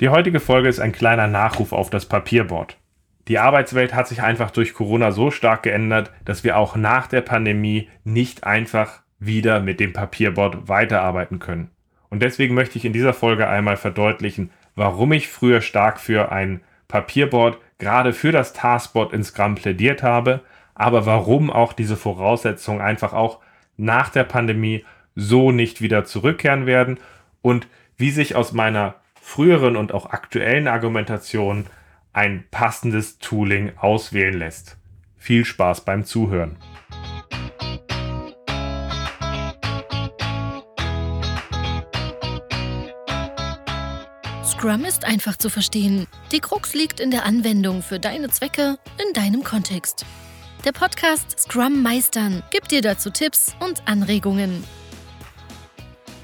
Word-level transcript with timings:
Die 0.00 0.08
heutige 0.08 0.40
Folge 0.40 0.68
ist 0.68 0.80
ein 0.80 0.90
kleiner 0.90 1.28
Nachruf 1.28 1.72
auf 1.72 1.88
das 1.88 2.06
Papierboard. 2.06 2.76
Die 3.28 3.38
Arbeitswelt 3.38 3.94
hat 3.94 4.08
sich 4.08 4.22
einfach 4.22 4.50
durch 4.50 4.74
Corona 4.74 5.12
so 5.12 5.30
stark 5.30 5.62
geändert, 5.62 6.10
dass 6.24 6.42
wir 6.42 6.58
auch 6.58 6.74
nach 6.74 7.06
der 7.06 7.20
Pandemie 7.20 7.88
nicht 8.02 8.42
einfach 8.42 9.02
wieder 9.20 9.60
mit 9.60 9.78
dem 9.78 9.92
Papierboard 9.92 10.68
weiterarbeiten 10.68 11.38
können. 11.38 11.70
Und 12.10 12.22
deswegen 12.22 12.54
möchte 12.54 12.76
ich 12.76 12.84
in 12.84 12.92
dieser 12.92 13.14
Folge 13.14 13.48
einmal 13.48 13.76
verdeutlichen, 13.76 14.50
warum 14.74 15.12
ich 15.12 15.28
früher 15.28 15.60
stark 15.60 16.00
für 16.00 16.32
ein 16.32 16.60
Papierboard, 16.88 17.58
gerade 17.78 18.12
für 18.12 18.32
das 18.32 18.52
Taskboard 18.52 19.12
in 19.12 19.22
Scrum 19.22 19.54
plädiert 19.54 20.02
habe, 20.02 20.40
aber 20.74 21.06
warum 21.06 21.50
auch 21.50 21.72
diese 21.72 21.96
Voraussetzungen 21.96 22.80
einfach 22.80 23.12
auch 23.12 23.38
nach 23.76 24.08
der 24.08 24.24
Pandemie 24.24 24.84
so 25.14 25.52
nicht 25.52 25.80
wieder 25.80 26.04
zurückkehren 26.04 26.66
werden 26.66 26.98
und 27.42 27.68
wie 27.96 28.10
sich 28.10 28.34
aus 28.34 28.52
meiner 28.52 28.96
früheren 29.24 29.76
und 29.76 29.92
auch 29.92 30.06
aktuellen 30.06 30.68
Argumentation 30.68 31.66
ein 32.12 32.44
passendes 32.50 33.18
Tooling 33.18 33.72
auswählen 33.78 34.38
lässt. 34.38 34.76
Viel 35.16 35.46
Spaß 35.46 35.86
beim 35.86 36.04
Zuhören. 36.04 36.56
Scrum 44.44 44.84
ist 44.84 45.04
einfach 45.04 45.36
zu 45.36 45.48
verstehen. 45.48 46.06
Die 46.30 46.40
Krux 46.40 46.74
liegt 46.74 47.00
in 47.00 47.10
der 47.10 47.24
Anwendung 47.24 47.82
für 47.82 47.98
deine 47.98 48.28
Zwecke 48.28 48.76
in 49.04 49.12
deinem 49.14 49.42
Kontext. 49.42 50.04
Der 50.64 50.72
Podcast 50.72 51.40
Scrum 51.40 51.82
Meistern 51.82 52.42
gibt 52.50 52.70
dir 52.70 52.82
dazu 52.82 53.10
Tipps 53.10 53.56
und 53.60 53.82
Anregungen. 53.88 54.62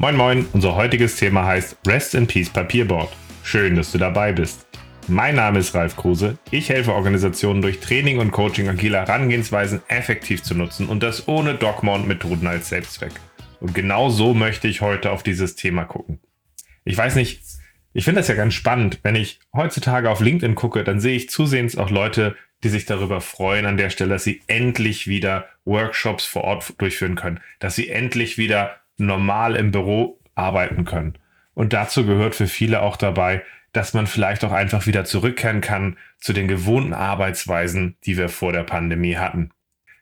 Moin 0.00 0.16
Moin, 0.16 0.46
unser 0.54 0.76
heutiges 0.76 1.16
Thema 1.16 1.44
heißt 1.44 1.76
Rest 1.86 2.14
in 2.14 2.26
Peace 2.26 2.48
Papierboard. 2.48 3.14
Schön, 3.42 3.76
dass 3.76 3.92
du 3.92 3.98
dabei 3.98 4.32
bist. 4.32 4.66
Mein 5.08 5.34
Name 5.34 5.58
ist 5.58 5.74
Ralf 5.74 5.94
Kruse. 5.94 6.38
Ich 6.50 6.70
helfe 6.70 6.94
Organisationen 6.94 7.60
durch 7.60 7.80
Training 7.80 8.18
und 8.18 8.30
Coaching 8.30 8.66
agile 8.70 8.96
Herangehensweisen 8.96 9.82
effektiv 9.88 10.42
zu 10.42 10.54
nutzen 10.54 10.88
und 10.88 11.02
das 11.02 11.28
ohne 11.28 11.54
Dogma 11.54 11.96
und 11.96 12.08
Methoden 12.08 12.46
als 12.46 12.70
Selbstzweck. 12.70 13.12
Und 13.60 13.74
genau 13.74 14.08
so 14.08 14.32
möchte 14.32 14.68
ich 14.68 14.80
heute 14.80 15.10
auf 15.10 15.22
dieses 15.22 15.54
Thema 15.54 15.84
gucken. 15.84 16.18
Ich 16.86 16.96
weiß 16.96 17.14
nicht, 17.14 17.42
ich 17.92 18.04
finde 18.04 18.22
das 18.22 18.28
ja 18.28 18.36
ganz 18.36 18.54
spannend. 18.54 19.00
Wenn 19.02 19.16
ich 19.16 19.38
heutzutage 19.54 20.08
auf 20.08 20.20
LinkedIn 20.20 20.54
gucke, 20.54 20.82
dann 20.82 21.00
sehe 21.00 21.14
ich 21.14 21.28
zusehends 21.28 21.76
auch 21.76 21.90
Leute, 21.90 22.36
die 22.64 22.70
sich 22.70 22.86
darüber 22.86 23.20
freuen 23.20 23.66
an 23.66 23.76
der 23.76 23.90
Stelle, 23.90 24.14
dass 24.14 24.24
sie 24.24 24.40
endlich 24.46 25.08
wieder 25.08 25.50
Workshops 25.66 26.24
vor 26.24 26.44
Ort 26.44 26.72
durchführen 26.78 27.16
können, 27.16 27.40
dass 27.58 27.74
sie 27.74 27.90
endlich 27.90 28.38
wieder 28.38 28.79
normal 29.00 29.56
im 29.56 29.70
Büro 29.70 30.20
arbeiten 30.34 30.84
können. 30.84 31.14
Und 31.54 31.72
dazu 31.72 32.06
gehört 32.06 32.34
für 32.34 32.46
viele 32.46 32.82
auch 32.82 32.96
dabei, 32.96 33.42
dass 33.72 33.94
man 33.94 34.06
vielleicht 34.06 34.44
auch 34.44 34.52
einfach 34.52 34.86
wieder 34.86 35.04
zurückkehren 35.04 35.60
kann 35.60 35.96
zu 36.18 36.32
den 36.32 36.48
gewohnten 36.48 36.92
Arbeitsweisen, 36.92 37.96
die 38.04 38.16
wir 38.16 38.28
vor 38.28 38.52
der 38.52 38.64
Pandemie 38.64 39.16
hatten. 39.16 39.50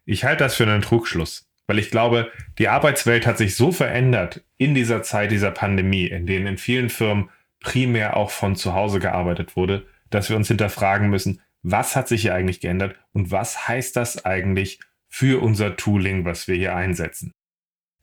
Ich 0.04 0.24
halte 0.24 0.44
das 0.44 0.54
für 0.54 0.64
einen 0.64 0.82
Trugschluss, 0.82 1.50
weil 1.66 1.78
ich 1.78 1.90
glaube, 1.90 2.30
die 2.58 2.68
Arbeitswelt 2.68 3.26
hat 3.26 3.36
sich 3.36 3.56
so 3.56 3.72
verändert 3.72 4.42
in 4.56 4.74
dieser 4.74 5.02
Zeit 5.02 5.30
dieser 5.30 5.50
Pandemie, 5.50 6.06
in 6.06 6.26
denen 6.26 6.46
in 6.46 6.58
vielen 6.58 6.88
Firmen 6.88 7.28
primär 7.60 8.16
auch 8.16 8.30
von 8.30 8.56
zu 8.56 8.72
Hause 8.72 9.00
gearbeitet 9.00 9.56
wurde, 9.56 9.86
dass 10.10 10.30
wir 10.30 10.36
uns 10.36 10.48
hinterfragen 10.48 11.10
müssen, 11.10 11.42
was 11.62 11.96
hat 11.96 12.08
sich 12.08 12.22
hier 12.22 12.34
eigentlich 12.34 12.60
geändert 12.60 12.96
und 13.12 13.30
was 13.30 13.68
heißt 13.68 13.96
das 13.96 14.24
eigentlich 14.24 14.80
für 15.08 15.42
unser 15.42 15.76
Tooling, 15.76 16.24
was 16.24 16.48
wir 16.48 16.54
hier 16.54 16.74
einsetzen. 16.74 17.34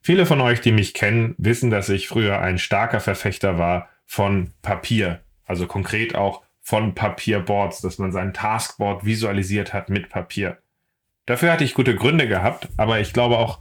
Viele 0.06 0.24
von 0.24 0.40
euch, 0.40 0.60
die 0.60 0.70
mich 0.70 0.94
kennen, 0.94 1.34
wissen, 1.36 1.68
dass 1.68 1.88
ich 1.88 2.06
früher 2.06 2.40
ein 2.40 2.58
starker 2.58 3.00
Verfechter 3.00 3.58
war 3.58 3.88
von 4.04 4.52
Papier, 4.62 5.18
also 5.44 5.66
konkret 5.66 6.14
auch 6.14 6.44
von 6.60 6.94
Papierboards, 6.94 7.80
dass 7.80 7.98
man 7.98 8.12
sein 8.12 8.32
Taskboard 8.32 9.04
visualisiert 9.04 9.74
hat 9.74 9.90
mit 9.90 10.08
Papier. 10.08 10.58
Dafür 11.24 11.50
hatte 11.50 11.64
ich 11.64 11.74
gute 11.74 11.96
Gründe 11.96 12.28
gehabt, 12.28 12.68
aber 12.76 13.00
ich 13.00 13.12
glaube 13.12 13.36
auch, 13.36 13.58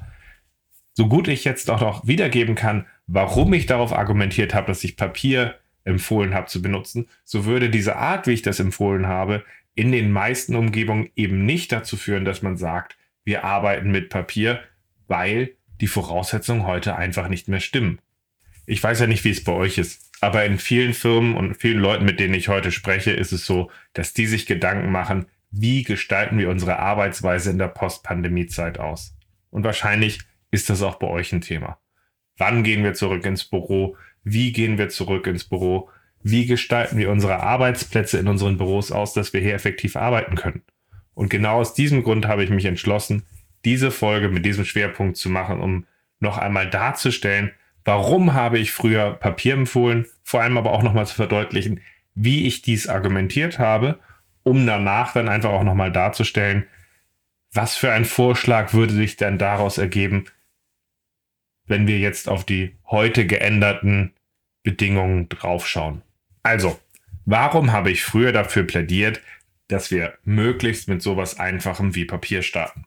so 0.94 1.08
gut 1.08 1.28
ich 1.30 1.46
jetzt 1.46 1.72
auch 1.72 1.82
noch 1.82 2.06
wiedergeben 2.06 2.54
kann, 2.54 2.86
warum 3.08 3.52
ich 3.56 3.66
darauf 3.66 3.92
argumentiert 3.92 4.54
habe, 4.54 4.68
dass 4.68 4.84
ich 4.84 4.98
Papier 4.98 5.56
empfohlen 5.84 6.36
habe 6.36 6.46
zu 6.46 6.62
benutzen, 6.62 7.10
so 7.24 7.46
würde 7.46 7.72
diese 7.72 7.96
Art, 7.96 8.28
wie 8.28 8.34
ich 8.34 8.44
das 8.44 8.60
empfohlen 8.60 9.08
habe, 9.08 9.44
in 9.74 9.92
den 9.92 10.12
meisten 10.12 10.56
Umgebungen 10.56 11.10
eben 11.16 11.44
nicht 11.44 11.72
dazu 11.72 11.98
führen, 11.98 12.24
dass 12.24 12.44
man 12.44 12.56
sagt, 12.56 13.00
wir 13.24 13.46
arbeiten 13.46 13.90
mit 13.90 14.10
Papier, 14.12 14.60
weil 15.08 15.56
die 15.82 15.88
Voraussetzungen 15.88 16.66
heute 16.66 16.96
einfach 16.96 17.28
nicht 17.28 17.48
mehr 17.48 17.60
stimmen. 17.60 18.00
Ich 18.66 18.82
weiß 18.82 19.00
ja 19.00 19.08
nicht, 19.08 19.24
wie 19.24 19.32
es 19.32 19.44
bei 19.44 19.52
euch 19.52 19.78
ist, 19.78 20.10
aber 20.22 20.46
in 20.46 20.58
vielen 20.58 20.94
Firmen 20.94 21.36
und 21.36 21.56
vielen 21.56 21.80
Leuten, 21.80 22.06
mit 22.06 22.20
denen 22.20 22.34
ich 22.34 22.48
heute 22.48 22.72
spreche, 22.72 23.12
ist 23.12 23.32
es 23.32 23.46
so, 23.46 23.70
dass 23.94 24.14
die 24.14 24.26
sich 24.26 24.46
Gedanken 24.46 24.92
machen, 24.92 25.28
wie 25.52 25.84
gestalten 25.84 26.38
wir 26.38 26.50
unsere 26.50 26.80
Arbeitsweise 26.80 27.52
in 27.52 27.58
der 27.58 27.68
Post-Pandemie-Zeit 27.68 28.80
aus. 28.80 29.16
Und 29.52 29.64
wahrscheinlich 29.64 30.20
ist 30.52 30.70
das 30.70 30.82
auch 30.82 30.96
bei 30.96 31.08
euch 31.08 31.32
ein 31.32 31.42
Thema. 31.42 31.78
Wann 32.38 32.64
gehen 32.64 32.84
wir 32.84 32.94
zurück 32.94 33.26
ins 33.26 33.46
Büro? 33.46 33.96
Wie 34.24 34.52
gehen 34.52 34.78
wir 34.78 34.90
zurück 34.90 35.28
ins 35.28 35.46
Büro? 35.46 35.90
Wie 36.24 36.46
gestalten 36.46 36.98
wir 36.98 37.12
unsere 37.12 37.42
Arbeitsplätze 37.42 38.18
in 38.18 38.28
unseren 38.28 38.58
Büros 38.58 38.92
aus, 38.92 39.14
dass 39.14 39.32
wir 39.32 39.42
hier 39.42 39.54
effektiv 39.54 39.96
arbeiten 39.96 40.36
können? 40.36 40.64
Und 41.14 41.30
genau 41.30 41.60
aus 41.60 41.74
diesem 41.74 42.04
Grund 42.04 42.28
habe 42.28 42.44
ich 42.44 42.50
mich 42.50 42.66
entschlossen, 42.66 43.24
diese 43.66 43.92
Folge 43.92 44.30
mit 44.30 44.46
diesem 44.46 44.66
Schwerpunkt 44.66 45.18
zu 45.18 45.30
machen, 45.30 45.60
um 45.60 45.86
noch 46.20 46.38
einmal 46.38 46.70
darzustellen, 46.70 47.52
warum 47.84 48.34
habe 48.34 48.60
ich 48.60 48.72
früher 48.72 49.14
Papier 49.14 49.54
empfohlen, 49.54 50.06
vor 50.24 50.42
allem 50.42 50.58
aber 50.58 50.72
auch 50.72 50.84
nochmal 50.84 51.06
zu 51.06 51.16
verdeutlichen, 51.16 51.82
wie 52.14 52.48
ich 52.48 52.62
dies 52.62 52.88
argumentiert 52.88 53.60
habe, 53.60 54.00
um 54.44 54.66
danach 54.66 55.14
dann 55.14 55.28
einfach 55.28 55.52
auch 55.52 55.64
nochmal 55.64 55.92
darzustellen, 55.92 56.66
was 57.52 57.76
für 57.76 57.92
ein 57.92 58.06
Vorschlag 58.06 58.74
würde 58.74 58.94
sich 58.94 59.18
denn 59.18 59.38
daraus 59.38 59.78
ergeben, 59.78 60.26
wenn 61.68 61.88
wir 61.88 62.00
jetzt 62.00 62.30
auf 62.30 62.46
die 62.46 62.76
heute 62.90 63.26
geänderten 63.26 64.14
Bedingungen 64.64 65.30
draufschauen. 65.30 66.02
Also, 66.44 66.80
warum 67.26 67.72
habe 67.72 67.92
ich 67.92 68.04
früher 68.04 68.32
dafür 68.32 68.64
plädiert, 68.64 69.22
dass 69.68 69.90
wir 69.90 70.18
möglichst 70.24 70.88
mit 70.88 71.02
sowas 71.02 71.40
Einfachem 71.40 71.96
wie 71.96 72.06
Papier 72.06 72.44
starten? 72.44 72.86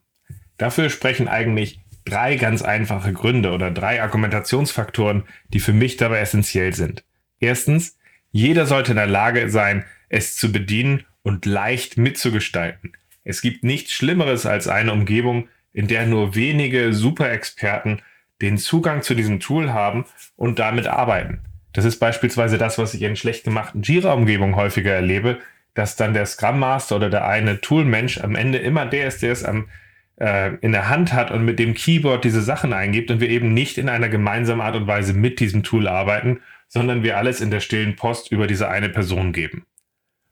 Dafür 0.59 0.89
sprechen 0.91 1.27
eigentlich 1.27 1.79
drei 2.05 2.35
ganz 2.35 2.61
einfache 2.61 3.13
Gründe 3.13 3.51
oder 3.51 3.71
drei 3.71 4.03
Argumentationsfaktoren, 4.03 5.23
die 5.51 5.59
für 5.59 5.73
mich 5.73 5.97
dabei 5.97 6.19
essentiell 6.19 6.73
sind. 6.73 7.03
Erstens, 7.39 7.97
jeder 8.31 8.67
sollte 8.67 8.91
in 8.91 8.97
der 8.97 9.07
Lage 9.07 9.49
sein, 9.49 9.85
es 10.09 10.35
zu 10.35 10.51
bedienen 10.51 11.05
und 11.23 11.45
leicht 11.45 11.97
mitzugestalten. 11.97 12.93
Es 13.23 13.41
gibt 13.41 13.63
nichts 13.63 13.93
Schlimmeres 13.93 14.45
als 14.45 14.67
eine 14.67 14.91
Umgebung, 14.91 15.47
in 15.71 15.87
der 15.87 16.05
nur 16.05 16.35
wenige 16.35 16.93
Superexperten 16.93 18.01
den 18.41 18.57
Zugang 18.57 19.01
zu 19.01 19.15
diesem 19.15 19.39
Tool 19.39 19.71
haben 19.71 20.05
und 20.35 20.59
damit 20.59 20.87
arbeiten. 20.87 21.41
Das 21.73 21.85
ist 21.85 21.99
beispielsweise 21.99 22.57
das, 22.57 22.77
was 22.77 22.93
ich 22.93 23.01
in 23.03 23.15
schlecht 23.15 23.43
gemachten 23.45 23.83
Jira-Umgebungen 23.83 24.55
häufiger 24.55 24.93
erlebe, 24.93 25.39
dass 25.73 25.95
dann 25.95 26.13
der 26.13 26.25
Scrum 26.25 26.59
Master 26.59 26.97
oder 26.97 27.09
der 27.09 27.27
eine 27.27 27.61
Toolmensch 27.61 28.19
am 28.19 28.35
Ende 28.35 28.57
immer 28.57 28.85
der 28.85 29.07
ist, 29.07 29.21
der 29.21 29.31
es 29.31 29.45
am 29.45 29.69
äh, 30.19 30.55
in 30.61 30.71
der 30.71 30.89
Hand 30.89 31.13
hat 31.13 31.31
und 31.31 31.43
mit 31.45 31.59
dem 31.59 31.73
Keyboard 31.73 32.23
diese 32.23 32.41
Sachen 32.41 32.73
eingibt 32.73 33.09
und 33.11 33.19
wir 33.19 33.29
eben 33.29 33.53
nicht 33.53 33.77
in 33.77 33.89
einer 33.89 34.09
gemeinsamen 34.09 34.61
Art 34.61 34.75
und 34.75 34.87
Weise 34.87 35.13
mit 35.13 35.39
diesem 35.39 35.63
Tool 35.63 35.87
arbeiten, 35.87 36.39
sondern 36.67 37.03
wir 37.03 37.17
alles 37.17 37.41
in 37.41 37.51
der 37.51 37.61
stillen 37.61 37.95
Post 37.95 38.31
über 38.31 38.47
diese 38.47 38.69
eine 38.69 38.89
Person 38.89 39.33
geben. 39.33 39.65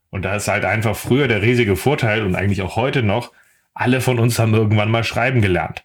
Und 0.09 0.23
da 0.23 0.35
ist 0.35 0.47
halt 0.47 0.65
einfach 0.65 0.95
früher 0.95 1.27
der 1.27 1.41
riesige 1.41 1.75
Vorteil 1.75 2.23
und 2.23 2.35
eigentlich 2.35 2.61
auch 2.61 2.75
heute 2.75 3.03
noch, 3.03 3.33
alle 3.73 4.01
von 4.01 4.19
uns 4.19 4.39
haben 4.39 4.53
irgendwann 4.53 4.91
mal 4.91 5.03
schreiben 5.03 5.41
gelernt. 5.41 5.83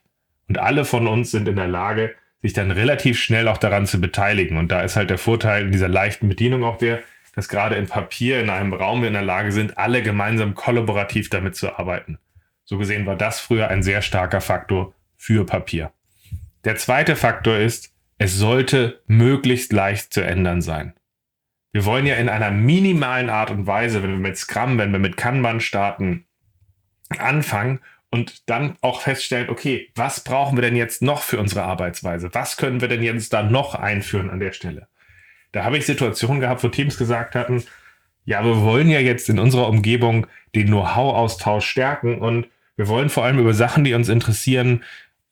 Und 0.49 0.59
alle 0.59 0.85
von 0.85 1.07
uns 1.07 1.31
sind 1.31 1.49
in 1.49 1.57
der 1.57 1.69
Lage, 1.69 2.15
sich 2.43 2.53
dann 2.53 2.71
relativ 2.71 3.21
schnell 3.21 3.49
auch 3.49 3.59
daran 3.59 3.87
zu 3.87 4.01
beteiligen. 4.01 4.57
Und 4.59 4.73
da 4.73 4.83
ist 4.83 4.97
halt 4.97 5.11
der 5.11 5.19
Vorteil 5.19 5.67
in 5.67 5.73
dieser 5.73 5.89
leichten 5.89 6.29
Bedienung 6.29 6.65
auch 6.65 6.79
der, 6.79 7.01
dass 7.35 7.49
gerade 7.49 7.77
in 7.77 7.87
Papier 7.87 8.41
in 8.41 8.51
einem 8.51 8.75
Raum 8.75 9.01
wir 9.01 9.09
in 9.09 9.15
der 9.15 9.23
Lage 9.23 9.53
sind, 9.53 9.79
alle 9.79 10.03
gemeinsam 10.03 10.55
kollaborativ 10.55 11.31
damit 11.31 11.57
zu 11.57 11.79
arbeiten. 11.79 12.19
So 12.65 12.79
gesehen 12.79 13.07
war 13.07 13.17
das 13.17 13.41
früher 13.41 13.69
ein 13.69 13.83
sehr 13.83 14.03
starker 14.03 14.41
Faktor 14.41 14.95
für 15.17 15.45
Papier. 15.45 15.93
Der 16.65 16.77
zweite 16.77 17.17
Faktor 17.17 17.57
ist, 17.57 17.93
es 18.19 18.37
sollte 18.37 19.03
möglichst 19.07 19.73
leicht 19.73 20.13
zu 20.13 20.21
ändern 20.21 20.63
sein. 20.63 20.95
Wir 21.73 21.85
wollen 21.85 22.07
ja 22.07 22.17
in 22.17 22.29
einer 22.29 22.51
minimalen 22.51 23.31
Art 23.31 23.51
und 23.51 23.67
Weise, 23.67 24.03
wenn 24.03 24.11
wir 24.11 24.19
mit 24.19 24.37
Scrum, 24.37 24.79
wenn 24.79 24.93
wir 24.93 24.99
mit 24.99 25.17
Kanban 25.17 25.61
starten, 25.61 26.27
anfangen 27.19 27.81
und 28.11 28.49
dann 28.49 28.77
auch 28.83 29.01
feststellen, 29.01 29.49
okay, 29.49 29.91
was 29.95 30.21
brauchen 30.21 30.57
wir 30.57 30.63
denn 30.63 30.77
jetzt 30.77 31.03
noch 31.03 31.23
für 31.23 31.39
unsere 31.39 31.63
Arbeitsweise? 31.63 32.29
Was 32.33 32.59
können 32.59 32.81
wir 32.81 32.89
denn 32.89 33.03
jetzt 33.03 33.33
da 33.33 33.43
noch 33.43 33.75
einführen 33.75 34.31
an 34.31 34.39
der 34.39 34.53
Stelle? 34.53 34.87
Da 35.51 35.65
habe 35.65 35.79
ich 35.79 35.87
Situationen 35.87 36.41
gehabt, 36.41 36.63
wo 36.63 36.69
Teams 36.69 36.99
gesagt 36.99 37.35
hatten, 37.35 37.65
ja, 38.25 38.45
wir 38.45 38.63
wollen 38.63 38.89
ja 38.89 39.01
jetzt 39.01 39.29
in 39.29 39.39
unserer 39.39 39.69
Umgebung 39.69 40.27
den 40.55 40.69
Know-how-Austausch 40.69 41.67
stärken 41.67 42.19
und 42.19 42.47
wir 42.77 42.89
wollen 42.89 43.09
vor 43.09 43.25
allem 43.25 43.39
über 43.39 43.55
Sachen, 43.55 43.85
die 43.85 43.95
uns 43.95 44.09
interessieren, 44.09 44.83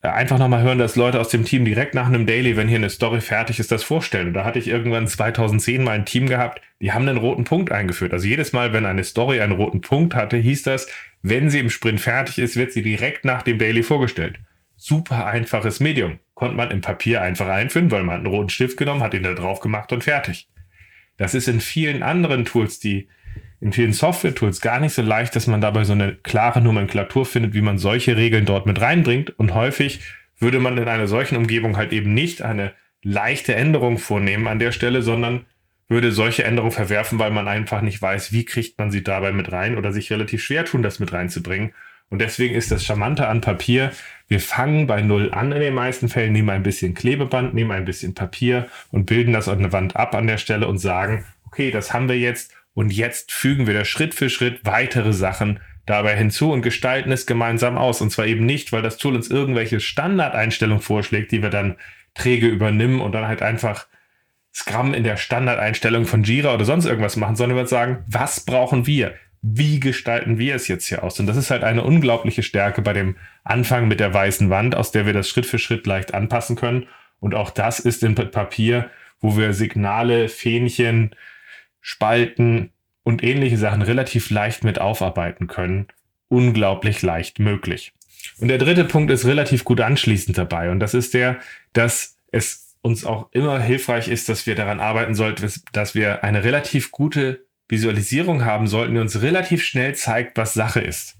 äh, 0.01 0.09
einfach 0.09 0.39
nochmal 0.39 0.63
hören, 0.63 0.79
dass 0.79 0.95
Leute 0.95 1.19
aus 1.19 1.29
dem 1.29 1.45
Team 1.45 1.63
direkt 1.65 1.93
nach 1.93 2.07
einem 2.07 2.25
Daily, 2.25 2.57
wenn 2.57 2.67
hier 2.67 2.77
eine 2.77 2.89
Story 2.89 3.21
fertig 3.21 3.59
ist, 3.59 3.71
das 3.71 3.83
vorstellen. 3.83 4.27
Und 4.27 4.33
da 4.33 4.43
hatte 4.43 4.59
ich 4.59 4.67
irgendwann 4.67 5.07
2010 5.07 5.83
mal 5.83 5.91
ein 5.91 6.05
Team 6.05 6.27
gehabt, 6.27 6.61
die 6.81 6.91
haben 6.91 7.07
einen 7.07 7.17
roten 7.17 7.43
Punkt 7.43 7.71
eingeführt. 7.71 8.13
Also 8.13 8.27
jedes 8.27 8.51
Mal, 8.53 8.73
wenn 8.73 8.85
eine 8.85 9.03
Story 9.03 9.41
einen 9.41 9.53
roten 9.53 9.81
Punkt 9.81 10.15
hatte, 10.15 10.37
hieß 10.37 10.63
das, 10.63 10.87
wenn 11.21 11.49
sie 11.49 11.59
im 11.59 11.69
Sprint 11.69 12.01
fertig 12.01 12.39
ist, 12.39 12.55
wird 12.55 12.71
sie 12.71 12.81
direkt 12.81 13.25
nach 13.25 13.43
dem 13.43 13.59
Daily 13.59 13.83
vorgestellt. 13.83 14.39
Super 14.75 15.27
einfaches 15.27 15.79
Medium. 15.79 16.19
Konnte 16.33 16.57
man 16.57 16.71
im 16.71 16.81
Papier 16.81 17.21
einfach 17.21 17.47
einführen, 17.47 17.91
weil 17.91 18.03
man 18.03 18.17
einen 18.17 18.25
roten 18.25 18.49
Stift 18.49 18.77
genommen 18.77 19.03
hat, 19.03 19.13
ihn 19.13 19.21
da 19.21 19.33
drauf 19.33 19.59
gemacht 19.59 19.93
und 19.93 20.03
fertig. 20.03 20.47
Das 21.21 21.35
ist 21.35 21.47
in 21.47 21.61
vielen 21.61 22.01
anderen 22.01 22.45
Tools, 22.45 22.79
die 22.79 23.07
in 23.59 23.73
vielen 23.73 23.93
Software-Tools 23.93 24.59
gar 24.59 24.79
nicht 24.79 24.95
so 24.95 25.03
leicht, 25.03 25.35
dass 25.35 25.45
man 25.45 25.61
dabei 25.61 25.83
so 25.83 25.93
eine 25.93 26.15
klare 26.15 26.61
Nomenklatur 26.61 27.27
findet, 27.27 27.53
wie 27.53 27.61
man 27.61 27.77
solche 27.77 28.17
Regeln 28.17 28.47
dort 28.47 28.65
mit 28.65 28.81
reinbringt. 28.81 29.29
Und 29.37 29.53
häufig 29.53 29.99
würde 30.39 30.59
man 30.59 30.79
in 30.79 30.87
einer 30.87 31.05
solchen 31.05 31.37
Umgebung 31.37 31.77
halt 31.77 31.93
eben 31.93 32.15
nicht 32.15 32.41
eine 32.41 32.73
leichte 33.03 33.53
Änderung 33.53 33.99
vornehmen 33.99 34.47
an 34.47 34.57
der 34.57 34.71
Stelle, 34.71 35.03
sondern 35.03 35.45
würde 35.87 36.11
solche 36.11 36.43
Änderungen 36.43 36.71
verwerfen, 36.71 37.19
weil 37.19 37.29
man 37.29 37.47
einfach 37.47 37.81
nicht 37.81 38.01
weiß, 38.01 38.33
wie 38.33 38.43
kriegt 38.43 38.79
man 38.79 38.89
sie 38.89 39.03
dabei 39.03 39.31
mit 39.31 39.51
rein 39.51 39.77
oder 39.77 39.93
sich 39.93 40.11
relativ 40.11 40.41
schwer 40.41 40.65
tun, 40.65 40.81
das 40.81 40.97
mit 40.97 41.13
reinzubringen. 41.13 41.75
Und 42.11 42.19
deswegen 42.19 42.53
ist 42.53 42.71
das 42.71 42.85
Charmante 42.85 43.27
an 43.27 43.41
Papier, 43.41 43.91
wir 44.27 44.39
fangen 44.39 44.85
bei 44.85 45.01
Null 45.01 45.31
an 45.33 45.51
in 45.51 45.61
den 45.61 45.73
meisten 45.73 46.09
Fällen, 46.09 46.33
nehmen 46.33 46.49
ein 46.49 46.61
bisschen 46.61 46.93
Klebeband, 46.93 47.53
nehmen 47.53 47.71
ein 47.71 47.85
bisschen 47.85 48.13
Papier 48.13 48.67
und 48.91 49.05
bilden 49.05 49.33
das 49.33 49.47
an 49.47 49.59
der 49.59 49.71
Wand 49.71 49.95
ab 49.95 50.13
an 50.13 50.27
der 50.27 50.37
Stelle 50.37 50.67
und 50.67 50.77
sagen, 50.77 51.25
okay, 51.47 51.71
das 51.71 51.93
haben 51.93 52.07
wir 52.07 52.19
jetzt 52.19 52.53
und 52.73 52.93
jetzt 52.93 53.31
fügen 53.31 53.65
wir 53.65 53.73
da 53.73 53.85
Schritt 53.85 54.13
für 54.13 54.29
Schritt 54.29 54.61
weitere 54.63 55.13
Sachen 55.13 55.59
dabei 55.85 56.15
hinzu 56.15 56.51
und 56.51 56.61
gestalten 56.61 57.11
es 57.11 57.25
gemeinsam 57.25 57.77
aus. 57.77 58.01
Und 58.01 58.11
zwar 58.11 58.25
eben 58.25 58.45
nicht, 58.45 58.71
weil 58.71 58.81
das 58.81 58.97
Tool 58.97 59.15
uns 59.15 59.29
irgendwelche 59.29 59.79
Standardeinstellungen 59.79 60.81
vorschlägt, 60.81 61.31
die 61.31 61.41
wir 61.41 61.49
dann 61.49 61.77
träge 62.13 62.47
übernehmen 62.47 63.01
und 63.01 63.13
dann 63.13 63.27
halt 63.27 63.41
einfach 63.41 63.87
Scrum 64.53 64.93
in 64.93 65.03
der 65.03 65.17
Standardeinstellung 65.17 66.05
von 66.05 66.23
Jira 66.23 66.53
oder 66.53 66.65
sonst 66.65 66.85
irgendwas 66.85 67.15
machen, 67.15 67.35
sondern 67.37 67.57
wir 67.57 67.67
sagen, 67.67 68.03
was 68.07 68.41
brauchen 68.41 68.85
wir? 68.85 69.13
Wie 69.41 69.79
gestalten 69.79 70.37
wir 70.37 70.55
es 70.55 70.67
jetzt 70.67 70.85
hier 70.87 71.03
aus? 71.03 71.19
Und 71.19 71.25
das 71.25 71.37
ist 71.37 71.49
halt 71.49 71.63
eine 71.63 71.83
unglaubliche 71.83 72.43
Stärke 72.43 72.81
bei 72.81 72.93
dem 72.93 73.17
Anfang 73.43 73.87
mit 73.87 73.99
der 73.99 74.13
weißen 74.13 74.49
Wand, 74.49 74.75
aus 74.75 74.91
der 74.91 75.05
wir 75.05 75.13
das 75.13 75.27
Schritt 75.27 75.47
für 75.47 75.57
Schritt 75.57 75.87
leicht 75.87 76.13
anpassen 76.13 76.55
können. 76.55 76.87
Und 77.19 77.33
auch 77.33 77.49
das 77.49 77.79
ist 77.79 78.03
in 78.03 78.15
Papier, 78.15 78.89
wo 79.19 79.37
wir 79.37 79.53
Signale, 79.53 80.29
Fähnchen, 80.29 81.15
Spalten 81.79 82.71
und 83.03 83.23
ähnliche 83.23 83.57
Sachen 83.57 83.81
relativ 83.81 84.29
leicht 84.29 84.63
mit 84.63 84.79
aufarbeiten 84.79 85.47
können, 85.47 85.87
unglaublich 86.27 87.01
leicht 87.01 87.39
möglich. 87.39 87.93
Und 88.39 88.47
der 88.47 88.59
dritte 88.59 88.85
Punkt 88.85 89.11
ist 89.11 89.25
relativ 89.25 89.63
gut 89.63 89.81
anschließend 89.81 90.37
dabei. 90.37 90.69
Und 90.69 90.79
das 90.79 90.93
ist 90.93 91.13
der, 91.13 91.39
dass 91.73 92.17
es 92.31 92.75
uns 92.81 93.05
auch 93.05 93.31
immer 93.31 93.59
hilfreich 93.59 94.07
ist, 94.07 94.29
dass 94.29 94.45
wir 94.45 94.55
daran 94.55 94.79
arbeiten 94.79 95.15
sollten, 95.15 95.51
dass 95.71 95.95
wir 95.95 96.23
eine 96.23 96.43
relativ 96.43 96.91
gute 96.91 97.45
Visualisierung 97.71 98.45
haben 98.45 98.67
sollten, 98.67 98.93
die 98.93 98.99
uns 98.99 99.21
relativ 99.21 99.63
schnell 99.63 99.95
zeigt, 99.95 100.37
was 100.37 100.53
Sache 100.53 100.81
ist. 100.81 101.17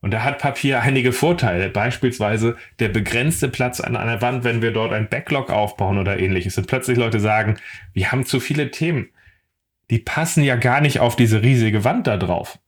Und 0.00 0.10
da 0.10 0.24
hat 0.24 0.40
Papier 0.40 0.82
einige 0.82 1.12
Vorteile, 1.12 1.68
beispielsweise 1.68 2.56
der 2.80 2.88
begrenzte 2.88 3.48
Platz 3.48 3.78
an 3.78 3.94
einer 3.94 4.20
Wand, 4.20 4.42
wenn 4.42 4.60
wir 4.60 4.72
dort 4.72 4.92
ein 4.92 5.08
Backlog 5.08 5.50
aufbauen 5.50 5.98
oder 5.98 6.18
ähnliches 6.18 6.58
und 6.58 6.66
plötzlich 6.66 6.98
Leute 6.98 7.20
sagen, 7.20 7.58
wir 7.92 8.10
haben 8.10 8.26
zu 8.26 8.40
viele 8.40 8.72
Themen 8.72 9.10
die 9.92 9.98
passen 9.98 10.42
ja 10.42 10.56
gar 10.56 10.80
nicht 10.80 11.00
auf 11.00 11.16
diese 11.16 11.42
riesige 11.42 11.84
Wand 11.84 12.06
da 12.06 12.16
drauf. 12.16 12.58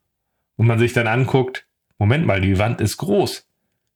Und 0.57 0.67
man 0.67 0.79
sich 0.79 0.93
dann 0.93 1.07
anguckt, 1.07 1.67
Moment 1.97 2.27
mal, 2.27 2.43
die 2.43 2.59
Wand 2.59 2.83
ist 2.83 2.99
groß. 2.99 3.49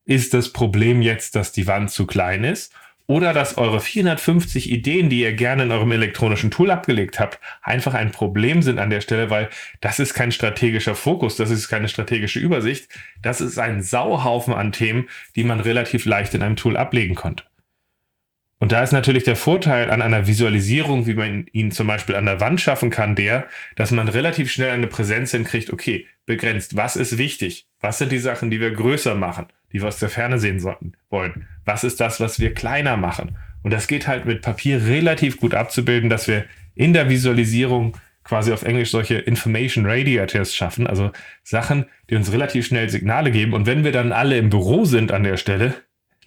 Ist 0.06 0.32
das 0.32 0.54
Problem 0.54 1.02
jetzt, 1.02 1.34
dass 1.34 1.52
die 1.52 1.66
Wand 1.66 1.90
zu 1.90 2.06
klein 2.06 2.42
ist? 2.42 2.72
Oder 3.10 3.32
dass 3.32 3.56
eure 3.56 3.80
450 3.80 4.70
Ideen, 4.70 5.08
die 5.08 5.22
ihr 5.22 5.32
gerne 5.32 5.62
in 5.62 5.72
eurem 5.72 5.90
elektronischen 5.92 6.50
Tool 6.50 6.70
abgelegt 6.70 7.18
habt, 7.18 7.40
einfach 7.62 7.94
ein 7.94 8.12
Problem 8.12 8.60
sind 8.60 8.78
an 8.78 8.90
der 8.90 9.00
Stelle, 9.00 9.30
weil 9.30 9.48
das 9.80 9.98
ist 9.98 10.12
kein 10.12 10.30
strategischer 10.30 10.94
Fokus, 10.94 11.36
das 11.36 11.48
ist 11.48 11.70
keine 11.70 11.88
strategische 11.88 12.38
Übersicht, 12.38 12.90
das 13.22 13.40
ist 13.40 13.58
ein 13.58 13.82
Sauhaufen 13.82 14.52
an 14.52 14.72
Themen, 14.72 15.08
die 15.36 15.44
man 15.44 15.60
relativ 15.60 16.04
leicht 16.04 16.34
in 16.34 16.42
einem 16.42 16.56
Tool 16.56 16.76
ablegen 16.76 17.14
konnte. 17.14 17.44
Und 18.58 18.72
da 18.72 18.82
ist 18.82 18.92
natürlich 18.92 19.24
der 19.24 19.36
Vorteil 19.36 19.90
an 19.90 20.02
einer 20.02 20.26
Visualisierung, 20.26 21.06
wie 21.06 21.14
man 21.14 21.46
ihn 21.52 21.70
zum 21.70 21.86
Beispiel 21.86 22.16
an 22.16 22.26
der 22.26 22.40
Wand 22.40 22.60
schaffen 22.60 22.90
kann, 22.90 23.14
der, 23.14 23.46
dass 23.76 23.90
man 23.90 24.08
relativ 24.08 24.52
schnell 24.52 24.72
eine 24.72 24.86
Präsenz 24.86 25.30
hinkriegt, 25.30 25.72
okay, 25.72 26.06
begrenzt, 26.26 26.76
was 26.76 26.96
ist 26.96 27.16
wichtig? 27.16 27.68
Was 27.80 27.96
sind 27.96 28.12
die 28.12 28.18
Sachen, 28.18 28.50
die 28.50 28.60
wir 28.60 28.72
größer 28.72 29.14
machen, 29.14 29.46
die 29.72 29.80
wir 29.80 29.88
aus 29.88 29.98
der 29.98 30.08
Ferne 30.08 30.38
sehen 30.38 30.60
sollten, 30.60 30.92
wollen? 31.10 31.46
Was 31.64 31.84
ist 31.84 32.00
das, 32.00 32.20
was 32.20 32.40
wir 32.40 32.54
kleiner 32.54 32.96
machen? 32.96 33.36
Und 33.62 33.72
das 33.72 33.86
geht 33.86 34.06
halt 34.06 34.24
mit 34.24 34.42
Papier 34.42 34.86
relativ 34.86 35.38
gut 35.38 35.54
abzubilden, 35.54 36.08
dass 36.08 36.28
wir 36.28 36.44
in 36.74 36.92
der 36.92 37.08
Visualisierung 37.08 37.96
quasi 38.24 38.52
auf 38.52 38.62
Englisch 38.62 38.90
solche 38.90 39.16
Information 39.16 39.86
Radiators 39.86 40.54
schaffen, 40.54 40.86
also 40.86 41.10
Sachen, 41.42 41.86
die 42.10 42.16
uns 42.16 42.30
relativ 42.30 42.66
schnell 42.66 42.88
Signale 42.90 43.30
geben. 43.30 43.54
Und 43.54 43.66
wenn 43.66 43.84
wir 43.84 43.92
dann 43.92 44.12
alle 44.12 44.36
im 44.36 44.50
Büro 44.50 44.84
sind 44.84 45.12
an 45.12 45.22
der 45.22 45.38
Stelle, 45.38 45.74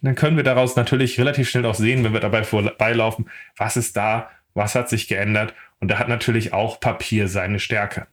dann 0.02 0.16
können 0.16 0.36
wir 0.36 0.44
daraus 0.44 0.74
natürlich 0.74 1.18
relativ 1.18 1.48
schnell 1.48 1.64
auch 1.64 1.76
sehen, 1.76 2.02
wenn 2.02 2.12
wir 2.12 2.20
dabei 2.20 2.42
vorbeilaufen, 2.42 3.30
was 3.56 3.76
ist 3.76 3.96
da, 3.96 4.30
was 4.52 4.74
hat 4.74 4.88
sich 4.88 5.06
geändert. 5.06 5.54
Und 5.78 5.90
da 5.90 5.98
hat 5.98 6.08
natürlich 6.08 6.52
auch 6.52 6.80
Papier 6.80 7.28
seine 7.28 7.60
Stärke. 7.60 8.08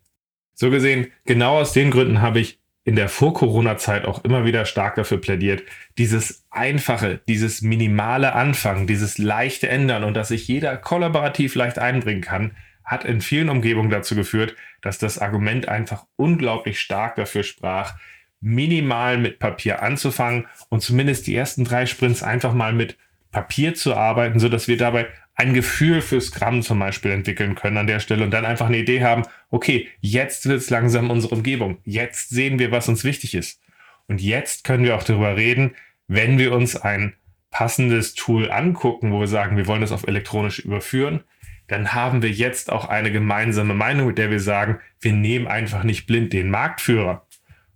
So 0.53 0.69
gesehen, 0.69 1.07
genau 1.25 1.59
aus 1.59 1.73
den 1.73 1.89
Gründen 1.89 2.21
habe 2.21 2.39
ich 2.39 2.58
in 2.89 2.95
der 2.95 3.07
Vor-Corona-Zeit 3.07 4.05
auch 4.05 4.23
immer 4.23 4.45
wieder 4.45 4.65
stark 4.65 4.95
dafür 4.95 5.21
plädiert, 5.21 5.61
dieses 5.99 6.43
einfache, 6.49 7.19
dieses 7.27 7.61
minimale 7.61 8.33
Anfangen, 8.33 8.87
dieses 8.87 9.19
leichte 9.19 9.69
Ändern 9.69 10.03
und 10.03 10.15
dass 10.15 10.29
sich 10.29 10.47
jeder 10.47 10.75
kollaborativ 10.75 11.53
leicht 11.53 11.77
einbringen 11.77 12.21
kann, 12.21 12.57
hat 12.83 13.05
in 13.05 13.21
vielen 13.21 13.49
Umgebungen 13.49 13.91
dazu 13.91 14.15
geführt, 14.15 14.55
dass 14.81 14.97
das 14.97 15.19
Argument 15.19 15.67
einfach 15.67 16.07
unglaublich 16.15 16.79
stark 16.79 17.15
dafür 17.15 17.43
sprach, 17.43 17.93
minimal 18.41 19.19
mit 19.19 19.37
Papier 19.37 19.83
anzufangen 19.83 20.47
und 20.69 20.81
zumindest 20.81 21.27
die 21.27 21.35
ersten 21.35 21.65
drei 21.65 21.85
Sprints 21.85 22.23
einfach 22.23 22.55
mal 22.55 22.73
mit 22.73 22.97
Papier 23.31 23.75
zu 23.75 23.93
arbeiten, 23.95 24.39
so 24.39 24.49
dass 24.49 24.67
wir 24.67 24.77
dabei 24.77 25.09
ein 25.39 25.53
Gefühl 25.53 26.01
für 26.01 26.19
Scrum 26.19 26.61
zum 26.61 26.79
Beispiel 26.79 27.11
entwickeln 27.11 27.55
können 27.55 27.77
an 27.77 27.87
der 27.87 28.01
Stelle 28.01 28.25
und 28.25 28.31
dann 28.31 28.45
einfach 28.45 28.65
eine 28.65 28.77
Idee 28.77 29.03
haben, 29.03 29.23
okay, 29.49 29.87
jetzt 30.01 30.47
wird 30.47 30.59
es 30.59 30.69
langsam 30.69 31.09
unsere 31.09 31.33
Umgebung. 31.33 31.77
Jetzt 31.85 32.29
sehen 32.29 32.59
wir, 32.59 32.71
was 32.71 32.89
uns 32.89 33.05
wichtig 33.05 33.35
ist. 33.35 33.61
Und 34.07 34.19
jetzt 34.19 34.65
können 34.65 34.83
wir 34.83 34.97
auch 34.97 35.03
darüber 35.03 35.37
reden, 35.37 35.75
wenn 36.07 36.37
wir 36.37 36.51
uns 36.51 36.75
ein 36.75 37.13
passendes 37.51 38.15
Tool 38.15 38.51
angucken, 38.51 39.13
wo 39.13 39.21
wir 39.21 39.27
sagen, 39.27 39.55
wir 39.55 39.65
wollen 39.67 39.79
das 39.79 39.93
auf 39.93 40.05
elektronisch 40.05 40.59
überführen, 40.59 41.21
dann 41.67 41.93
haben 41.93 42.21
wir 42.21 42.31
jetzt 42.31 42.69
auch 42.69 42.89
eine 42.89 43.09
gemeinsame 43.09 43.73
Meinung, 43.73 44.07
mit 44.07 44.17
der 44.17 44.31
wir 44.31 44.41
sagen, 44.41 44.79
wir 44.99 45.13
nehmen 45.13 45.47
einfach 45.47 45.83
nicht 45.83 46.05
blind 46.05 46.33
den 46.33 46.49
Marktführer, 46.49 47.25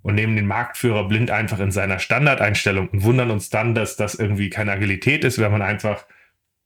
und 0.02 0.16
nehmen 0.16 0.36
den 0.36 0.48
Marktführer 0.48 1.08
blind 1.08 1.32
einfach 1.32 1.60
in 1.60 1.72
seiner 1.72 1.98
Standardeinstellung 1.98 2.90
und 2.90 3.04
wundern 3.04 3.32
uns 3.32 3.50
dann, 3.50 3.74
dass 3.74 3.96
das 3.96 4.16
irgendwie 4.16 4.50
keine 4.50 4.74
Agilität 4.74 5.24
ist, 5.24 5.40
wenn 5.40 5.54
man 5.54 5.62
einfach 5.62 6.06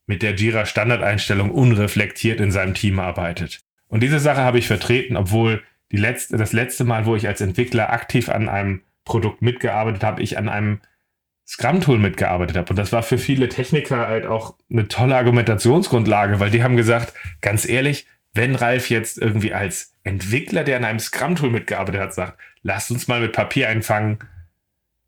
mit 0.08 0.24
der 0.24 0.36
Jira 0.36 0.66
Standardeinstellung 0.66 1.52
unreflektiert 1.52 2.40
in 2.40 2.52
seinem 2.52 2.74
Team 2.74 3.00
arbeitet. 3.00 3.60
Und 3.88 4.02
diese 4.02 4.20
Sache 4.20 4.42
habe 4.42 4.58
ich 4.58 4.68
vertreten, 4.68 5.16
obwohl 5.16 5.64
die 5.92 5.98
letzte, 5.98 6.38
das 6.38 6.54
letzte 6.54 6.84
Mal, 6.84 7.06
wo 7.06 7.16
ich 7.16 7.28
als 7.28 7.42
Entwickler 7.42 7.92
aktiv 7.92 8.30
an 8.30 8.50
einem 8.50 8.82
Produkt 9.06 9.42
mitgearbeitet 9.42 10.04
habe, 10.04 10.22
ich 10.22 10.38
an 10.38 10.50
einem 10.50 10.82
Scrum-Tool 11.48 11.98
mitgearbeitet 11.98 12.58
habe. 12.58 12.70
Und 12.70 12.76
das 12.76 12.92
war 12.92 13.04
für 13.04 13.18
viele 13.18 13.48
Techniker 13.48 14.08
halt 14.08 14.26
auch 14.26 14.56
eine 14.70 14.88
tolle 14.88 15.16
Argumentationsgrundlage, 15.16 16.40
weil 16.40 16.52
die 16.52 16.64
haben 16.64 16.76
gesagt, 16.76 17.14
ganz 17.42 17.68
ehrlich, 17.68 18.06
wenn 18.34 18.56
Ralf 18.56 18.90
jetzt 18.90 19.18
irgendwie 19.18 19.54
als 19.54 19.94
Entwickler, 20.04 20.64
der 20.64 20.78
an 20.78 20.86
einem 20.86 21.00
Scrum-Tool 21.00 21.50
mitgearbeitet 21.50 22.02
hat, 22.02 22.14
sagt, 22.14 22.38
lasst 22.64 22.92
uns 22.92 23.08
mal 23.08 23.22
mit 23.22 23.32
Papier 23.32 23.70
einfangen, 23.70 24.20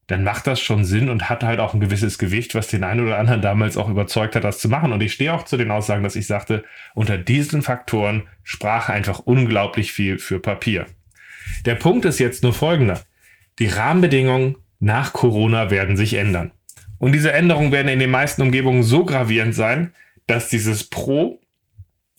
dann 0.10 0.24
macht 0.24 0.48
das 0.48 0.60
schon 0.60 0.86
Sinn 0.86 1.08
und 1.08 1.30
hat 1.30 1.44
halt 1.44 1.60
auch 1.60 1.74
ein 1.74 1.80
gewisses 1.80 2.18
Gewicht, 2.18 2.56
was 2.56 2.68
den 2.68 2.84
einen 2.84 3.06
oder 3.06 3.20
anderen 3.20 3.42
damals 3.42 3.78
auch 3.78 3.90
überzeugt 3.90 4.36
hat, 4.36 4.44
das 4.44 4.58
zu 4.58 4.68
machen. 4.68 4.92
Und 4.92 5.02
ich 5.02 5.14
stehe 5.14 5.34
auch 5.34 5.46
zu 5.46 5.56
den 5.56 5.70
Aussagen, 5.70 6.04
dass 6.04 6.16
ich 6.16 6.26
sagte, 6.26 6.64
unter 6.96 7.18
diesen 7.18 7.62
Faktoren 7.62 8.24
sprach 8.44 8.90
einfach 8.90 9.20
unglaublich 9.20 9.94
viel 9.94 10.18
für 10.18 10.40
Papier. 10.40 10.88
Der 11.66 11.76
Punkt 11.76 12.06
ist 12.06 12.20
jetzt 12.20 12.42
nur 12.42 12.54
folgender. 12.54 13.02
Die 13.60 13.68
Rahmenbedingungen 13.68 14.58
nach 14.80 15.14
Corona 15.14 15.70
werden 15.70 15.96
sich 15.96 16.16
ändern. 16.16 16.52
Und 16.98 17.12
diese 17.12 17.32
Änderungen 17.32 17.72
werden 17.72 17.88
in 17.88 18.00
den 18.00 18.12
meisten 18.12 18.42
Umgebungen 18.42 18.84
so 18.84 19.06
gravierend 19.06 19.54
sein, 19.54 19.94
dass 20.26 20.50
dieses 20.50 20.90
Pro 20.90 21.40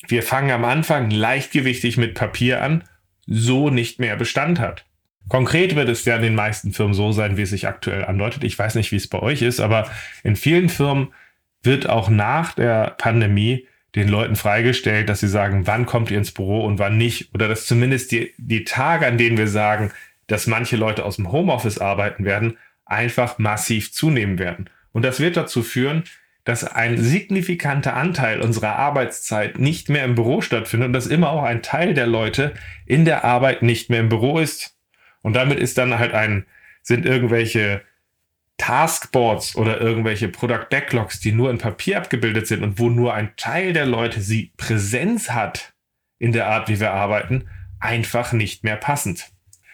wir 0.09 0.23
fangen 0.23 0.50
am 0.50 0.64
Anfang 0.64 1.11
leichtgewichtig 1.11 1.97
mit 1.97 2.14
Papier 2.14 2.62
an, 2.62 2.85
so 3.26 3.70
nicht 3.70 4.00
mehr 4.00 4.16
Bestand 4.16 4.59
hat. 4.59 4.87
Konkret 5.31 5.77
wird 5.77 5.89
es 5.89 6.05
ja 6.05 6.17
in 6.17 6.23
den 6.23 6.35
meisten 6.35 6.73
Firmen 6.73 6.93
so 6.93 7.13
sein, 7.13 7.37
wie 7.37 7.43
es 7.43 7.51
sich 7.51 7.69
aktuell 7.69 8.05
andeutet. 8.05 8.43
Ich 8.43 8.59
weiß 8.59 8.75
nicht, 8.75 8.91
wie 8.91 8.97
es 8.97 9.07
bei 9.07 9.21
euch 9.21 9.43
ist, 9.43 9.61
aber 9.61 9.89
in 10.25 10.35
vielen 10.35 10.69
Firmen 10.69 11.15
wird 11.63 11.89
auch 11.89 12.11
nach 12.11 12.53
der 12.55 12.97
Pandemie 12.99 13.69
den 13.95 14.09
Leuten 14.09 14.35
freigestellt, 14.35 15.09
dass 15.09 15.21
sie 15.21 15.29
sagen, 15.29 15.69
wann 15.69 15.87
kommt 15.87 16.11
ihr 16.11 16.19
ins 16.19 16.33
Büro 16.33 16.65
und 16.65 16.81
wann 16.81 16.99
nicht. 16.99 17.33
Oder 17.33 17.47
dass 17.47 17.67
zumindest 17.67 18.11
die, 18.11 18.35
die 18.39 18.65
Tage, 18.65 19.07
an 19.07 19.19
denen 19.19 19.39
wir 19.39 19.47
sagen, 19.47 19.93
dass 20.27 20.49
manche 20.49 20.77
Leute 20.77 21.05
aus 21.05 21.15
dem 21.15 21.31
Homeoffice 21.31 21.79
arbeiten 21.79 22.25
werden, 22.25 22.57
einfach 22.85 23.39
massiv 23.39 23.93
zunehmen 23.93 24.41
werden. 24.41 24.69
Und 24.91 25.05
das 25.05 25.21
wird 25.21 25.37
dazu 25.37 25.63
führen, 25.63 26.03
dass 26.43 26.65
ein 26.65 26.99
signifikanter 26.99 27.95
Anteil 27.95 28.41
unserer 28.41 28.75
Arbeitszeit 28.75 29.61
nicht 29.61 29.89
mehr 29.91 30.05
im 30.05 30.17
Büro 30.17 30.41
stattfindet 30.41 30.89
und 30.89 30.93
dass 30.93 31.07
immer 31.07 31.31
auch 31.31 31.45
ein 31.45 31.63
Teil 31.63 31.95
der 31.95 32.09
Leute 32.09 32.53
in 32.85 33.05
der 33.05 33.25
Arbeit 33.25 33.63
nicht 33.63 33.91
mehr 33.91 34.01
im 34.01 34.09
Büro 34.09 34.41
ist. 34.41 34.80
Und 35.23 35.35
damit 35.35 35.59
ist 35.59 35.79
dann 35.79 35.99
halt 35.99 36.15
ein, 36.15 36.47
sind 36.83 37.07
irgendwelche 37.07 37.83
Taskboards 38.57 39.57
oder 39.57 39.81
irgendwelche 39.81 40.29
Product 40.29 40.67
Backlogs, 40.69 41.21
die 41.21 41.33
nur 41.33 41.50
in 41.50 41.59
Papier 41.59 41.99
abgebildet 41.99 42.47
sind 42.47 42.62
und 42.62 42.79
wo 42.79 42.91
nur 42.91 43.15
ein 43.15 43.33
Teil 43.37 43.73
der 43.73 43.87
Leute 43.87 44.21
sie 44.21 44.53
Präsenz 44.57 45.31
hat 45.31 45.73
in 46.19 46.33
der 46.33 46.47
Art, 46.47 46.69
wie 46.69 46.79
wir 46.79 46.93
arbeiten, 46.93 47.49
einfach 47.79 48.33
nicht 48.33 48.62
mehr 48.62 48.77
passend. 48.77 49.31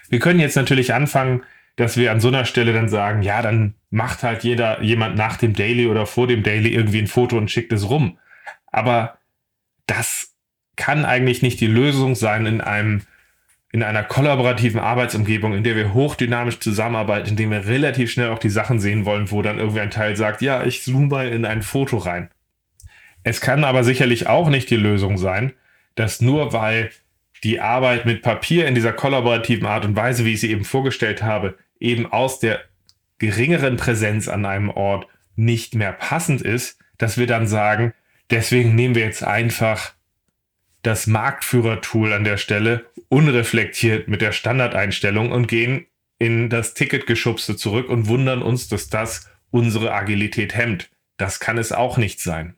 Wir 0.09 0.21
können 0.21 0.39
jetzt 0.39 0.57
natürlich 0.57 0.95
anfangen, 0.95 1.43
dass 1.75 1.97
wir 1.97 2.13
an 2.13 2.21
so 2.21 2.29
einer 2.29 2.45
Stelle 2.45 2.73
dann 2.73 2.89
sagen, 2.89 3.23
ja, 3.23 3.43
dann 3.43 3.75
macht 3.91 4.23
halt 4.23 4.45
jeder, 4.45 4.81
jemand 4.83 5.17
nach 5.17 5.37
dem 5.37 5.53
Daily 5.53 5.87
oder 5.87 6.07
vor 6.07 6.27
dem 6.27 6.43
Daily 6.43 6.73
irgendwie 6.73 7.01
ein 7.01 7.07
Foto 7.07 7.37
und 7.37 7.51
schickt 7.51 7.73
es 7.73 7.89
rum. 7.91 8.19
Aber 8.67 9.19
das 9.87 10.35
kann 10.77 11.05
eigentlich 11.05 11.43
nicht 11.43 11.61
die 11.61 11.67
Lösung 11.67 12.15
sein 12.15 12.47
in 12.47 12.61
einem, 12.61 13.03
in 13.73 13.83
einer 13.83 14.05
kollaborativen 14.05 14.81
Arbeitsumgebung, 14.81 15.53
in 15.53 15.65
der 15.65 15.77
wir 15.77 15.93
hochdynamisch 15.93 16.61
zusammenarbeiten, 16.61 17.31
in 17.31 17.37
dem 17.37 17.51
wir 17.51 17.67
relativ 17.67 18.11
schnell 18.11 18.31
auch 18.31 18.39
die 18.39 18.49
Sachen 18.49 18.81
sehen 18.81 19.05
wollen, 19.05 19.31
wo 19.31 19.43
dann 19.43 19.59
irgendwie 19.59 19.81
ein 19.81 19.91
Teil 19.91 20.17
sagt, 20.17 20.41
ja, 20.41 20.65
ich 20.65 20.83
zoome 20.83 21.09
mal 21.09 21.29
in 21.29 21.45
ein 21.45 21.63
Foto 21.63 21.99
rein. 21.99 22.31
Es 23.23 23.41
kann 23.41 23.65
aber 23.65 23.83
sicherlich 23.83 24.29
auch 24.29 24.49
nicht 24.49 24.71
die 24.71 24.77
Lösung 24.77 25.19
sein, 25.19 25.53
dass 25.97 26.21
nur 26.21 26.53
weil 26.53 26.91
die 27.43 27.61
Arbeit 27.61 28.07
mit 28.07 28.23
Papier 28.23 28.67
in 28.67 28.75
dieser 28.75 28.93
kollaborativen 28.93 29.67
Art 29.67 29.85
und 29.85 29.97
Weise, 29.97 30.25
wie 30.25 30.35
ich 30.35 30.41
sie 30.41 30.51
eben 30.51 30.65
vorgestellt 30.65 31.23
habe, 31.23 31.59
eben 31.81 32.07
aus 32.07 32.39
der 32.39 32.61
geringeren 33.19 33.77
Präsenz 33.77 34.29
an 34.29 34.45
einem 34.47 34.71
Ort 34.71 35.07
nicht 35.35 35.75
mehr 35.75 35.93
passend 35.93 36.41
ist, 36.41 36.79
dass 36.99 37.19
wir 37.19 37.27
dann 37.27 37.47
sagen, 37.47 37.93
deswegen 38.31 38.75
nehmen 38.75 38.95
wir 38.95 39.05
jetzt 39.05 39.25
einfach 39.25 39.93
das 40.87 41.07
Marktführer-Tool 41.09 42.13
an 42.13 42.25
der 42.25 42.37
Stelle 42.37 42.87
unreflektiert 43.09 44.07
mit 44.09 44.21
der 44.21 44.33
Standardeinstellung 44.33 45.33
und 45.33 45.49
gehen 45.49 45.87
in 46.19 46.49
das 46.49 46.75
Ticketgeschubste 46.75 47.57
zurück 47.57 47.89
und 47.89 48.07
wundern 48.07 48.41
uns, 48.41 48.69
dass 48.69 48.89
das 48.89 49.29
unsere 49.51 49.93
Agilität 49.93 50.55
hemmt. 50.55 50.89
Das 51.17 51.41
kann 51.41 51.59
es 51.59 51.73
auch 51.73 51.97
nicht 51.97 52.21
sein. 52.21 52.55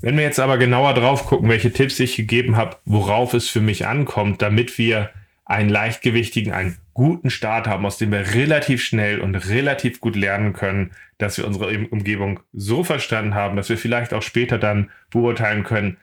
Wenn 0.00 0.16
wir 0.16 0.24
jetzt 0.24 0.40
aber 0.40 0.58
genauer 0.58 0.94
drauf 0.94 1.26
gucken, 1.26 1.48
welche 1.48 1.72
Tipps 1.72 2.00
ich 2.00 2.16
gegeben 2.16 2.56
habe, 2.56 2.76
worauf 2.84 3.34
es 3.34 3.48
für 3.48 3.60
mich 3.60 3.86
ankommt, 3.86 4.42
damit 4.42 4.78
wir 4.78 5.10
einen 5.44 5.68
leichtgewichtigen, 5.68 6.52
einen 6.52 6.78
guten 6.94 7.30
Start 7.30 7.66
haben, 7.66 7.86
aus 7.86 7.98
dem 7.98 8.10
wir 8.10 8.34
relativ 8.34 8.82
schnell 8.82 9.20
und 9.20 9.34
relativ 9.34 10.00
gut 10.00 10.16
lernen 10.16 10.54
können, 10.54 10.92
dass 11.18 11.38
wir 11.38 11.46
unsere 11.46 11.68
Umgebung 11.90 12.40
so 12.52 12.84
verstanden 12.84 13.34
haben, 13.34 13.56
dass 13.56 13.68
wir 13.68 13.78
vielleicht 13.78 14.12
auch 14.12 14.22
später 14.22 14.58
dann 14.58 14.90
beurteilen 15.10 15.62
können, 15.62 15.98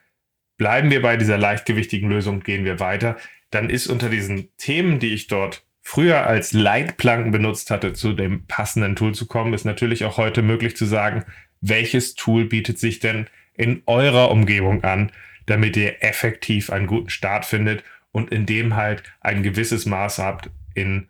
bleiben 0.57 0.91
wir 0.91 1.01
bei 1.01 1.17
dieser 1.17 1.37
leichtgewichtigen 1.37 2.09
Lösung, 2.09 2.41
gehen 2.41 2.65
wir 2.65 2.79
weiter, 2.79 3.17
dann 3.49 3.69
ist 3.69 3.87
unter 3.87 4.09
diesen 4.09 4.49
Themen, 4.57 4.99
die 4.99 5.13
ich 5.13 5.27
dort 5.27 5.65
früher 5.81 6.25
als 6.25 6.53
Leitplanken 6.53 7.31
benutzt 7.31 7.69
hatte, 7.69 7.93
zu 7.93 8.13
dem 8.13 8.45
passenden 8.47 8.95
Tool 8.95 9.13
zu 9.13 9.27
kommen, 9.27 9.53
ist 9.53 9.65
natürlich 9.65 10.05
auch 10.05 10.17
heute 10.17 10.41
möglich 10.41 10.75
zu 10.75 10.85
sagen, 10.85 11.25
welches 11.61 12.15
Tool 12.15 12.45
bietet 12.45 12.79
sich 12.79 12.99
denn 12.99 13.27
in 13.53 13.83
eurer 13.85 14.31
Umgebung 14.31 14.83
an, 14.83 15.11
damit 15.45 15.77
ihr 15.77 16.01
effektiv 16.03 16.69
einen 16.69 16.87
guten 16.87 17.09
Start 17.09 17.45
findet 17.45 17.83
und 18.11 18.31
in 18.31 18.45
dem 18.45 18.75
halt 18.75 19.03
ein 19.21 19.43
gewisses 19.43 19.85
Maß 19.85 20.19
habt 20.19 20.49
in 20.73 21.07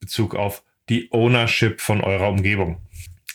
Bezug 0.00 0.34
auf 0.34 0.62
die 0.88 1.08
Ownership 1.12 1.80
von 1.80 2.00
eurer 2.00 2.28
Umgebung. 2.28 2.80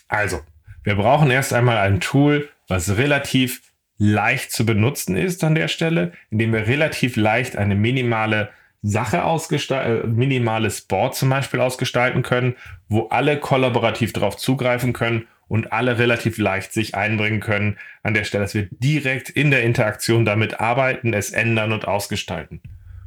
Also, 0.08 0.40
wir 0.84 0.94
brauchen 0.94 1.30
erst 1.30 1.52
einmal 1.52 1.78
ein 1.78 2.00
Tool, 2.00 2.48
was 2.68 2.96
relativ 2.96 3.62
leicht 3.98 4.52
zu 4.52 4.66
benutzen 4.66 5.16
ist 5.16 5.42
an 5.44 5.54
der 5.54 5.68
Stelle, 5.68 6.12
indem 6.30 6.52
wir 6.52 6.66
relativ 6.66 7.16
leicht 7.16 7.56
eine 7.56 7.74
minimale 7.74 8.50
Sache 8.82 9.24
ausgestalten, 9.24 10.04
äh, 10.04 10.06
minimales 10.06 10.82
Board 10.82 11.16
zum 11.16 11.30
Beispiel 11.30 11.60
ausgestalten 11.60 12.22
können, 12.22 12.54
wo 12.88 13.08
alle 13.08 13.38
kollaborativ 13.38 14.12
darauf 14.12 14.36
zugreifen 14.36 14.92
können 14.92 15.26
und 15.48 15.72
alle 15.72 15.98
relativ 15.98 16.38
leicht 16.38 16.72
sich 16.72 16.94
einbringen 16.94 17.40
können 17.40 17.78
an 18.02 18.14
der 18.14 18.24
Stelle, 18.24 18.44
dass 18.44 18.54
wir 18.54 18.68
direkt 18.70 19.30
in 19.30 19.50
der 19.50 19.62
Interaktion 19.62 20.24
damit 20.24 20.60
arbeiten, 20.60 21.14
es 21.14 21.30
ändern 21.30 21.72
und 21.72 21.88
ausgestalten. 21.88 22.60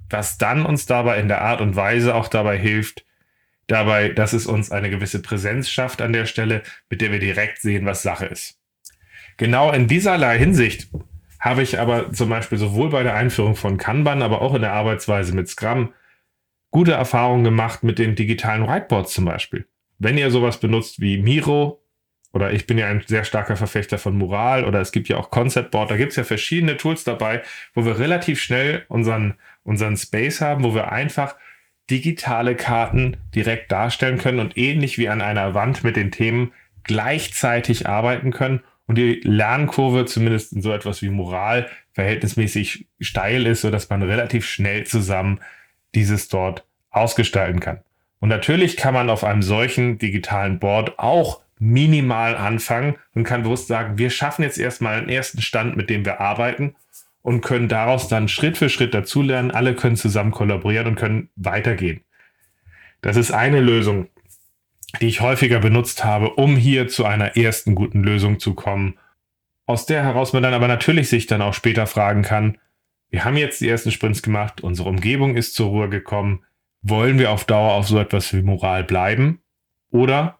Was 0.09 0.37
dann 0.37 0.65
uns 0.65 0.85
dabei 0.85 1.19
in 1.19 1.27
der 1.27 1.41
Art 1.41 1.61
und 1.61 1.75
Weise 1.75 2.15
auch 2.15 2.27
dabei 2.27 2.57
hilft, 2.57 3.05
dabei, 3.67 4.09
dass 4.09 4.33
es 4.33 4.47
uns 4.47 4.71
eine 4.71 4.89
gewisse 4.89 5.21
Präsenz 5.21 5.69
schafft 5.69 6.01
an 6.01 6.13
der 6.13 6.25
Stelle, 6.25 6.63
mit 6.89 7.01
der 7.01 7.11
wir 7.11 7.19
direkt 7.19 7.61
sehen, 7.61 7.85
was 7.85 8.01
Sache 8.01 8.25
ist. 8.25 8.58
Genau 9.39 9.71
in 9.71 9.87
dieserlei 9.87 10.37
Hinsicht 10.37 10.89
habe 11.39 11.63
ich 11.63 11.79
aber 11.79 12.11
zum 12.11 12.27
Beispiel 12.27 12.57
sowohl 12.57 12.89
bei 12.89 13.03
der 13.03 13.15
Einführung 13.15 13.55
von 13.55 13.77
Kanban, 13.77 14.21
aber 14.21 14.41
auch 14.41 14.53
in 14.53 14.61
der 14.61 14.73
Arbeitsweise 14.73 15.33
mit 15.33 15.47
Scrum 15.47 15.93
gute 16.71 16.91
Erfahrungen 16.91 17.45
gemacht 17.45 17.81
mit 17.81 17.99
den 17.99 18.15
digitalen 18.15 18.67
Whiteboards 18.67 19.13
zum 19.13 19.23
Beispiel. 19.23 19.65
Wenn 19.97 20.17
ihr 20.17 20.29
sowas 20.29 20.59
benutzt 20.59 20.99
wie 20.99 21.21
Miro 21.21 21.81
oder 22.33 22.51
ich 22.51 22.67
bin 22.67 22.77
ja 22.77 22.87
ein 22.87 23.01
sehr 23.07 23.23
starker 23.23 23.55
Verfechter 23.55 23.97
von 23.97 24.17
Moral 24.17 24.65
oder 24.65 24.81
es 24.81 24.91
gibt 24.91 25.07
ja 25.07 25.15
auch 25.15 25.31
Concept 25.31 25.71
Board, 25.71 25.89
da 25.89 25.95
gibt 25.95 26.11
es 26.11 26.17
ja 26.17 26.25
verschiedene 26.25 26.75
Tools 26.75 27.05
dabei, 27.05 27.41
wo 27.73 27.85
wir 27.85 27.97
relativ 27.97 28.41
schnell 28.41 28.83
unseren, 28.89 29.35
unseren 29.63 29.95
Space 29.95 30.41
haben, 30.41 30.65
wo 30.65 30.75
wir 30.75 30.91
einfach 30.91 31.37
digitale 31.89 32.55
Karten 32.55 33.15
direkt 33.33 33.71
darstellen 33.71 34.17
können 34.17 34.39
und 34.39 34.57
ähnlich 34.57 34.97
wie 34.97 35.07
an 35.07 35.21
einer 35.21 35.53
Wand 35.53 35.85
mit 35.85 35.95
den 35.95 36.11
Themen 36.11 36.51
gleichzeitig 36.83 37.87
arbeiten 37.87 38.31
können 38.31 38.63
und 38.89 38.95
die 38.95 39.21
Lernkurve 39.23 40.05
zumindest 40.05 40.51
in 40.51 40.63
so 40.63 40.73
etwas 40.73 41.03
wie 41.03 41.11
Moral 41.11 41.69
verhältnismäßig 41.93 42.87
steil 42.99 43.45
ist, 43.45 43.61
sodass 43.61 43.87
man 43.91 44.01
relativ 44.01 44.47
schnell 44.47 44.83
zusammen 44.83 45.41
dieses 45.93 46.27
dort 46.27 46.65
ausgestalten 46.89 47.59
kann. 47.59 47.81
Und 48.19 48.29
natürlich 48.29 48.77
kann 48.77 48.95
man 48.95 49.11
auf 49.11 49.23
einem 49.23 49.43
solchen 49.43 49.99
digitalen 49.99 50.57
Board 50.57 50.97
auch 50.97 51.41
minimal 51.59 52.35
anfangen 52.35 52.95
und 53.13 53.25
kann 53.25 53.43
bewusst 53.43 53.67
sagen, 53.67 53.99
wir 53.99 54.09
schaffen 54.09 54.41
jetzt 54.41 54.57
erstmal 54.57 54.97
einen 54.97 55.09
ersten 55.09 55.43
Stand, 55.43 55.77
mit 55.77 55.91
dem 55.91 56.03
wir 56.03 56.19
arbeiten 56.19 56.73
und 57.21 57.41
können 57.41 57.67
daraus 57.67 58.07
dann 58.07 58.27
Schritt 58.27 58.57
für 58.57 58.69
Schritt 58.69 58.95
dazulernen. 58.95 59.51
Alle 59.51 59.75
können 59.75 59.97
zusammen 59.97 60.31
kollaborieren 60.31 60.87
und 60.87 60.95
können 60.95 61.29
weitergehen. 61.35 62.01
Das 63.01 63.17
ist 63.17 63.29
eine 63.29 63.61
Lösung, 63.61 64.07
die 65.01 65.07
ich 65.07 65.21
häufiger 65.21 65.59
benutzt 65.59 66.03
habe, 66.03 66.31
um 66.31 66.55
hier 66.55 66.87
zu 66.87 67.05
einer 67.05 67.37
ersten 67.37 67.75
guten 67.75 68.03
Lösung 68.03 68.39
zu 68.39 68.53
kommen, 68.53 68.97
aus 69.65 69.85
der 69.85 70.03
heraus 70.03 70.33
man 70.33 70.43
dann 70.43 70.53
aber 70.53 70.67
natürlich 70.67 71.09
sich 71.09 71.27
dann 71.27 71.41
auch 71.41 71.53
später 71.53 71.85
fragen 71.85 72.23
kann, 72.23 72.57
wir 73.11 73.25
haben 73.25 73.37
jetzt 73.37 73.61
die 73.61 73.69
ersten 73.69 73.91
Sprints 73.91 74.21
gemacht, 74.21 74.61
unsere 74.61 74.89
Umgebung 74.89 75.35
ist 75.35 75.55
zur 75.55 75.69
Ruhe 75.69 75.89
gekommen, 75.89 76.43
wollen 76.81 77.19
wir 77.19 77.31
auf 77.31 77.45
Dauer 77.45 77.73
auf 77.73 77.87
so 77.87 77.99
etwas 77.99 78.33
wie 78.33 78.41
Moral 78.41 78.83
bleiben? 78.83 79.41
Oder 79.91 80.39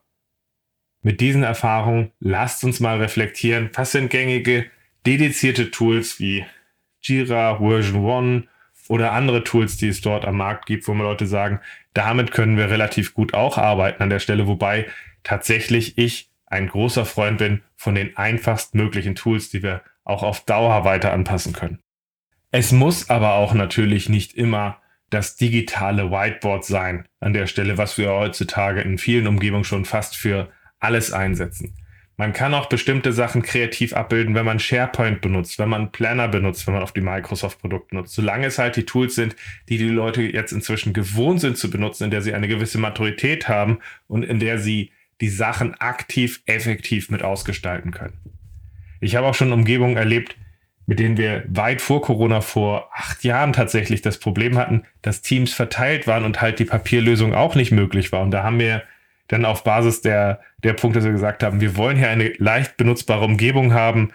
mit 1.02 1.22
diesen 1.22 1.44
Erfahrungen 1.44 2.12
lasst 2.20 2.64
uns 2.64 2.80
mal 2.80 3.00
reflektieren, 3.00 3.70
was 3.74 3.92
sind 3.92 4.10
gängige, 4.10 4.66
dedizierte 5.06 5.72
Tools 5.72 6.20
wie 6.20 6.46
Jira, 7.02 7.58
Version 7.58 8.06
1 8.06 8.48
oder 8.90 9.14
andere 9.14 9.44
Tools, 9.46 9.78
die 9.78 9.88
es 9.88 10.02
dort 10.02 10.26
am 10.26 10.36
Markt 10.38 10.66
gibt, 10.66 10.88
wo 10.88 10.94
man 10.94 11.06
Leute 11.06 11.28
sagen, 11.28 11.62
damit 11.94 12.32
können 12.32 12.58
wir 12.58 12.70
relativ 12.70 13.14
gut 13.14 13.34
auch 13.34 13.58
arbeiten 13.58 14.04
an 14.04 14.10
der 14.10 14.20
Stelle, 14.20 14.48
wobei 14.48 14.88
tatsächlich 15.24 15.98
ich 15.98 16.30
ein 16.48 16.68
großer 16.68 17.06
Freund 17.06 17.38
bin 17.38 17.62
von 17.76 17.96
den 17.96 18.18
einfachst 18.18 18.76
möglichen 18.76 19.16
Tools, 19.16 19.50
die 19.50 19.64
wir 19.64 19.84
auch 20.04 20.24
auf 20.24 20.44
Dauer 20.44 20.84
weiter 20.84 21.14
anpassen 21.14 21.54
können. 21.54 21.80
Es 22.52 22.72
muss 22.72 23.10
aber 23.12 23.34
auch 23.34 23.54
natürlich 23.54 24.10
nicht 24.10 24.34
immer 24.34 24.82
das 25.12 25.36
digitale 25.36 26.12
Whiteboard 26.12 26.66
sein 26.66 27.06
an 27.20 27.34
der 27.34 27.46
Stelle, 27.46 27.78
was 27.78 27.98
wir 27.98 28.12
heutzutage 28.12 28.82
in 28.82 28.98
vielen 28.98 29.28
Umgebungen 29.28 29.64
schon 29.64 29.86
fast 29.86 30.16
für 30.16 30.50
alles 30.80 31.14
einsetzen. 31.14 31.76
Man 32.20 32.34
kann 32.34 32.54
auch 32.54 32.66
bestimmte 32.66 33.14
Sachen 33.14 33.44
kreativ 33.44 33.94
abbilden, 33.94 34.36
wenn 34.36 34.44
man 34.44 34.60
SharePoint 34.60 35.22
benutzt, 35.22 35.58
wenn 35.58 35.70
man 35.70 35.94
Planner 35.94 36.28
benutzt, 36.28 36.68
wenn 36.68 36.74
man 36.74 36.84
auf 36.84 36.92
die 36.92 37.00
Microsoft-Produkte 37.00 37.96
nutzt. 37.96 38.14
Solange 38.14 38.48
es 38.48 38.60
halt 38.60 38.76
die 38.76 38.84
Tools 38.84 39.16
sind, 39.16 39.38
die 39.70 39.78
die 39.78 39.88
Leute 39.88 40.24
jetzt 40.24 40.52
inzwischen 40.52 40.92
gewohnt 40.92 41.40
sind 41.40 41.58
zu 41.58 41.70
benutzen, 41.70 42.04
in 42.04 42.12
der 42.12 42.22
sie 42.22 42.34
eine 42.34 42.50
gewisse 42.50 42.78
Maturität 42.78 43.48
haben 43.48 43.80
und 44.10 44.24
in 44.24 44.42
der 44.42 44.60
sie 44.60 44.92
die 45.22 45.30
Sachen 45.30 45.76
aktiv, 45.76 46.42
effektiv 46.46 47.10
mit 47.10 47.24
ausgestalten 47.24 47.92
können. 47.92 48.18
Ich 49.00 49.16
habe 49.16 49.26
auch 49.26 49.34
schon 49.34 49.54
Umgebungen 49.54 49.96
erlebt, 49.96 50.36
mit 50.88 51.00
denen 51.00 51.16
wir 51.16 51.46
weit 51.48 51.80
vor 51.82 52.02
Corona 52.02 52.42
vor 52.42 52.90
acht 52.94 53.24
Jahren 53.24 53.54
tatsächlich 53.54 54.02
das 54.02 54.18
Problem 54.18 54.58
hatten, 54.58 54.84
dass 55.04 55.22
Teams 55.22 55.54
verteilt 55.54 56.06
waren 56.06 56.26
und 56.26 56.42
halt 56.42 56.60
die 56.60 56.66
Papierlösung 56.66 57.34
auch 57.34 57.56
nicht 57.56 57.72
möglich 57.72 58.12
war. 58.12 58.24
Und 58.24 58.32
da 58.32 58.44
haben 58.44 58.60
wir 58.60 58.84
dann 59.30 59.46
auf 59.46 59.64
Basis 59.64 60.02
der, 60.02 60.42
der 60.64 60.74
Punkte, 60.74 61.00
dass 61.00 61.06
wir 61.06 61.14
gesagt 61.14 61.44
haben, 61.44 61.62
wir 61.62 61.78
wollen 61.78 61.98
hier 61.98 62.10
eine 62.10 62.34
leicht 62.38 62.76
benutzbare 62.76 63.24
Umgebung 63.24 63.74
haben, 63.74 64.12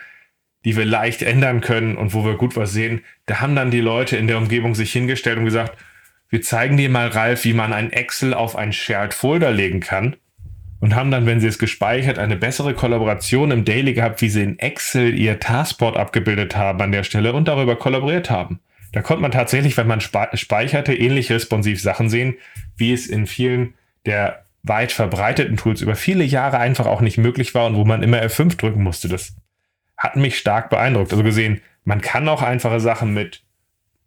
die 0.65 0.77
wir 0.77 0.85
leicht 0.85 1.23
ändern 1.23 1.61
können 1.61 1.97
und 1.97 2.15
wo 2.15 2.25
wir 2.25 2.35
gut 2.35 2.57
was 2.57 2.73
sehen. 2.73 3.03
Da 3.27 3.41
haben 3.41 3.57
dann 3.57 3.71
die 3.71 3.81
Leute 3.81 4.17
in 4.17 4.27
der 4.27 4.39
Umgebung 4.39 4.75
sich 4.75 4.93
hingestellt 4.93 5.39
und 5.39 5.45
gesagt, 5.45 5.79
wir 6.31 6.43
zeigen 6.43 6.77
dir 6.77 6.89
mal, 6.89 7.09
Ralf, 7.09 7.45
wie 7.45 7.53
man 7.53 7.73
ein 7.73 7.93
Excel 7.93 8.35
auf 8.35 8.57
ein 8.57 8.73
Shared 8.73 9.15
Folder 9.15 9.53
legen 9.53 9.81
kann. 9.81 10.17
und 10.81 10.95
haben 10.95 11.11
dann, 11.11 11.25
wenn 11.25 11.41
sie 11.41 11.47
es 11.47 11.59
gespeichert, 11.59 12.19
eine 12.19 12.37
bessere 12.37 12.75
Kollaboration 12.75 13.53
im 13.53 13.65
Daily 13.65 13.95
gehabt, 13.95 14.21
wie 14.21 14.29
sie 14.29 14.43
in 14.43 14.59
Excel 14.59 15.19
ihr 15.19 15.41
Taskboard 15.41 15.97
abgebildet 15.97 16.57
haben 16.57 16.83
an 16.83 16.93
der 16.93 17.05
Stelle 17.05 17.33
und 17.33 17.49
darüber 17.49 17.77
kollaboriert 17.77 18.29
haben. 18.29 18.61
Da 18.93 19.01
konnte 19.01 19.23
man 19.23 19.31
tatsächlich, 19.31 19.77
wenn 19.77 19.87
man 19.87 20.01
speicherte, 20.01 20.93
ähnlich 20.93 21.33
responsiv 21.33 21.81
Sachen 21.81 22.11
sehen, 22.11 22.35
wie 22.77 22.93
es 22.93 23.07
in 23.07 23.27
vielen 23.27 23.75
der 24.05 24.44
weit 24.65 24.93
verbreiteten 24.93 25.57
Tools 25.57 25.83
über 25.83 25.95
viele 25.95 26.25
Jahre 26.25 26.59
einfach 26.59 26.87
auch 26.87 27.03
nicht 27.03 27.19
möglich 27.19 27.55
war 27.55 27.67
und 27.67 27.77
wo 27.77 27.85
man 27.85 28.03
immer 28.03 28.23
F5 28.23 28.57
drücken 28.57 28.83
musste. 28.83 29.09
Das 29.09 29.37
hat 29.97 30.17
mich 30.17 30.39
stark 30.39 30.71
beeindruckt. 30.71 31.13
Also 31.13 31.23
gesehen, 31.23 31.61
man 31.85 32.01
kann 32.01 32.29
auch 32.29 32.43
einfache 32.43 32.81
Sachen 32.81 33.13
mit, 33.13 33.43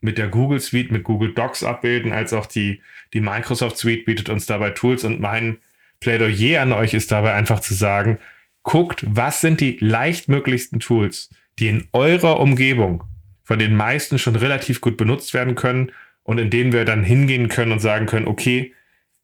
mit 0.02 0.18
der 0.18 0.28
Google 0.28 0.60
Suite, 0.60 0.92
mit 0.92 1.04
Google 1.04 1.34
Docs 1.34 1.64
abbilden, 1.64 2.12
als 2.12 2.34
auch 2.34 2.48
die, 2.48 2.82
die 3.14 3.22
Microsoft 3.22 3.78
Suite 3.78 4.06
bietet 4.06 4.30
uns 4.30 4.48
dabei 4.48 4.72
Tools 4.72 5.04
und 5.04 5.22
mein 5.22 5.60
Plädoyer 6.00 6.62
an 6.62 6.74
euch 6.74 6.96
ist 6.96 7.12
dabei 7.12 7.34
einfach 7.34 7.60
zu 7.60 7.76
sagen, 7.76 8.18
guckt, 8.64 9.06
was 9.08 9.42
sind 9.42 9.62
die 9.62 9.78
leichtmöglichsten 9.80 10.80
Tools, 10.80 11.30
die 11.60 11.70
in 11.70 11.88
eurer 11.94 12.40
Umgebung 12.40 13.04
von 13.44 13.60
den 13.60 13.76
meisten 13.76 14.20
schon 14.20 14.36
relativ 14.36 14.82
gut 14.82 14.98
benutzt 14.98 15.34
werden 15.34 15.56
können 15.56 15.92
und 16.24 16.40
in 16.40 16.50
denen 16.50 16.74
wir 16.74 16.84
dann 16.84 17.04
hingehen 17.04 17.48
können 17.48 17.72
und 17.72 17.80
sagen 17.80 18.08
können, 18.08 18.28
okay, 18.28 18.74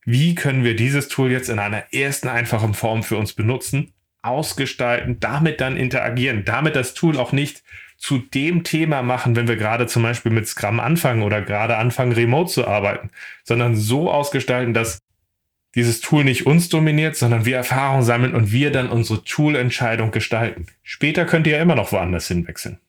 wie 0.06 0.36
können 0.36 0.64
wir 0.64 0.76
dieses 0.76 1.08
Tool 1.08 1.32
jetzt 1.32 1.50
in 1.50 1.60
einer 1.60 1.94
ersten 1.94 2.28
einfachen 2.28 2.74
Form 2.74 3.04
für 3.04 3.18
uns 3.18 3.34
benutzen, 3.34 3.94
ausgestalten, 4.22 5.20
damit 5.20 5.62
dann 5.62 5.78
interagieren, 5.78 6.46
damit 6.46 6.76
das 6.76 6.94
Tool 6.94 7.18
auch 7.18 7.32
nicht 7.32 7.64
zu 7.98 8.18
dem 8.18 8.64
Thema 8.64 9.02
machen, 9.02 9.36
wenn 9.36 9.48
wir 9.48 9.56
gerade 9.56 9.88
zum 9.88 10.04
Beispiel 10.04 10.32
mit 10.32 10.48
Scrum 10.48 10.80
anfangen 10.80 11.24
oder 11.24 11.42
gerade 11.42 11.78
anfangen, 11.78 12.12
remote 12.12 12.52
zu 12.52 12.68
arbeiten, 12.68 13.12
sondern 13.44 13.76
so 13.76 14.12
ausgestalten, 14.12 14.74
dass 14.74 15.00
dieses 15.76 16.02
Tool 16.02 16.24
nicht 16.24 16.46
uns 16.46 16.70
dominiert, 16.70 17.16
sondern 17.16 17.46
wir 17.46 17.56
Erfahrung 17.56 18.04
sammeln 18.04 18.36
und 18.36 18.52
wir 18.52 18.72
dann 18.72 18.90
unsere 18.90 19.24
Tool-Entscheidung 19.24 20.12
gestalten. 20.12 20.68
Später 20.84 21.26
könnt 21.26 21.48
ihr 21.48 21.58
ja 21.58 21.62
immer 21.62 21.76
noch 21.76 21.92
woanders 21.92 22.28
hinwechseln. 22.28 22.80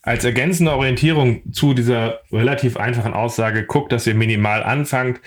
Als 0.00 0.24
ergänzende 0.24 0.72
Orientierung 0.72 1.42
zu 1.52 1.74
dieser 1.74 2.20
relativ 2.32 2.76
einfachen 2.76 3.12
Aussage, 3.12 3.66
guckt, 3.66 3.92
dass 3.92 4.06
ihr 4.06 4.14
minimal 4.14 4.62
anfangt, 4.62 5.20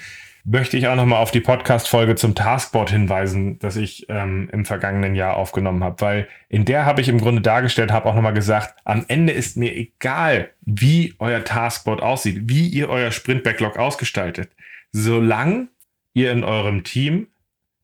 möchte 0.45 0.77
ich 0.77 0.87
auch 0.87 0.95
nochmal 0.95 1.21
auf 1.21 1.31
die 1.31 1.41
Podcast-Folge 1.41 2.15
zum 2.15 2.35
Taskboard 2.35 2.91
hinweisen, 2.91 3.57
das 3.57 3.75
ich 3.75 4.05
ähm, 4.09 4.47
im 4.51 4.63
vergangenen 4.63 5.15
Jahr 5.15 5.37
aufgenommen 5.37 5.83
habe, 5.83 5.99
weil 6.01 6.27
in 6.49 6.65
der 6.65 6.85
habe 6.85 7.01
ich 7.01 7.09
im 7.09 7.19
Grunde 7.19 7.41
dargestellt, 7.41 7.91
habe 7.91 8.07
auch 8.07 8.13
nochmal 8.13 8.35
gesagt, 8.35 8.75
am 8.83 9.05
Ende 9.07 9.33
ist 9.33 9.57
mir 9.57 9.75
egal, 9.75 10.51
wie 10.61 11.15
euer 11.17 11.43
Taskboard 11.43 12.01
aussieht, 12.01 12.43
wie 12.43 12.67
ihr 12.67 12.89
euer 12.89 13.11
Sprint-Backlog 13.11 13.77
ausgestaltet, 13.77 14.51
solange 14.91 15.67
ihr 16.13 16.31
in 16.31 16.43
eurem 16.43 16.83
Team 16.83 17.27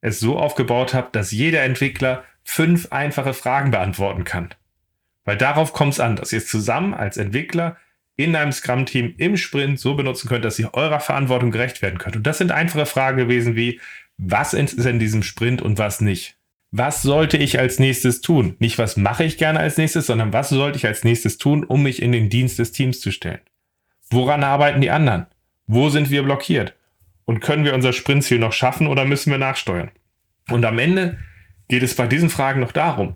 es 0.00 0.20
so 0.20 0.38
aufgebaut 0.38 0.94
habt, 0.94 1.16
dass 1.16 1.32
jeder 1.32 1.62
Entwickler 1.62 2.22
fünf 2.44 2.92
einfache 2.92 3.34
Fragen 3.34 3.72
beantworten 3.72 4.22
kann. 4.22 4.50
Weil 5.24 5.36
darauf 5.36 5.72
kommt 5.72 5.94
es 5.94 6.00
an, 6.00 6.14
dass 6.16 6.32
ihr 6.32 6.44
zusammen 6.44 6.94
als 6.94 7.16
Entwickler 7.16 7.76
in 8.16 8.36
einem 8.36 8.52
Scrum-Team 8.52 9.14
im 9.18 9.36
Sprint 9.36 9.80
so 9.80 9.94
benutzen 9.94 10.28
könnt, 10.28 10.44
dass 10.44 10.58
ihr 10.58 10.74
eurer 10.74 11.00
Verantwortung 11.00 11.50
gerecht 11.50 11.82
werden 11.82 11.98
könnt. 11.98 12.16
Und 12.16 12.26
das 12.26 12.38
sind 12.38 12.52
einfache 12.52 12.86
Fragen 12.86 13.16
gewesen 13.16 13.56
wie, 13.56 13.80
was 14.18 14.54
ist 14.54 14.74
in 14.74 14.98
diesem 14.98 15.22
Sprint 15.22 15.62
und 15.62 15.78
was 15.78 16.00
nicht? 16.00 16.36
Was 16.70 17.02
sollte 17.02 17.36
ich 17.36 17.58
als 17.58 17.78
nächstes 17.78 18.20
tun? 18.20 18.56
Nicht, 18.58 18.78
was 18.78 18.96
mache 18.96 19.24
ich 19.24 19.36
gerne 19.36 19.60
als 19.60 19.76
nächstes, 19.76 20.06
sondern 20.06 20.32
was 20.32 20.48
sollte 20.48 20.78
ich 20.78 20.86
als 20.86 21.04
nächstes 21.04 21.38
tun, 21.38 21.64
um 21.64 21.82
mich 21.82 22.00
in 22.00 22.12
den 22.12 22.30
Dienst 22.30 22.58
des 22.58 22.72
Teams 22.72 23.00
zu 23.00 23.10
stellen? 23.10 23.40
Woran 24.10 24.44
arbeiten 24.44 24.80
die 24.80 24.90
anderen? 24.90 25.26
Wo 25.66 25.88
sind 25.90 26.10
wir 26.10 26.22
blockiert? 26.22 26.74
Und 27.24 27.40
können 27.40 27.64
wir 27.64 27.74
unser 27.74 27.92
Sprintziel 27.92 28.38
noch 28.38 28.52
schaffen 28.52 28.86
oder 28.86 29.04
müssen 29.04 29.30
wir 29.30 29.38
nachsteuern? 29.38 29.90
Und 30.50 30.64
am 30.64 30.78
Ende 30.78 31.18
geht 31.68 31.82
es 31.82 31.94
bei 31.94 32.06
diesen 32.06 32.30
Fragen 32.30 32.60
noch 32.60 32.72
darum, 32.72 33.14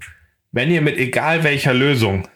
wenn 0.53 0.71
ihr 0.71 0.81
mit 0.81 0.97
egal 0.97 1.45
welcher 1.45 1.75
Lösung 1.75 2.29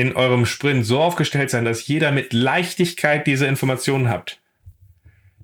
in 0.00 0.16
eurem 0.16 0.46
Sprint 0.46 0.86
so 0.86 0.98
aufgestellt 1.00 1.50
seid, 1.50 1.66
dass 1.66 1.86
jeder 1.86 2.10
mit 2.10 2.32
Leichtigkeit 2.32 3.26
diese 3.26 3.46
Informationen 3.46 4.08
habt, 4.08 4.40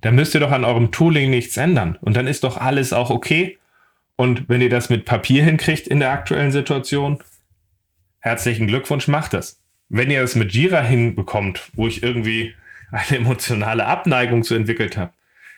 dann 0.01 0.15
müsst 0.15 0.35
ihr 0.35 0.41
doch 0.41 0.51
an 0.51 0.65
eurem 0.65 0.93
Tooling 0.93 1.29
nichts 1.29 1.59
ändern. 1.59 1.99
Und 2.01 2.17
dann 2.17 2.27
ist 2.27 2.43
doch 2.43 2.57
alles 2.57 2.95
auch 2.95 3.11
okay. 3.11 3.59
Und 4.17 4.49
wenn 4.49 4.63
ihr 4.63 4.71
das 4.71 4.89
mit 4.89 5.05
Papier 5.05 5.45
hinkriegt 5.45 5.87
in 5.87 6.01
der 6.01 6.11
aktuellen 6.11 6.53
Situation, 6.53 7.23
herzlichen 8.21 8.67
Glückwunsch, 8.67 9.09
macht 9.09 9.35
das. 9.35 9.61
Wenn 9.91 10.11
ihr 10.11 10.23
es 10.23 10.35
mit 10.37 10.53
Jira 10.53 10.81
hinbekommt, 10.81 11.71
wo 11.75 11.87
ich 11.87 12.03
irgendwie 12.03 12.55
eine 12.91 13.19
emotionale 13.19 13.85
Abneigung 13.85 14.43
zu 14.43 14.55
entwickelt 14.55 14.97
habe, 14.97 15.13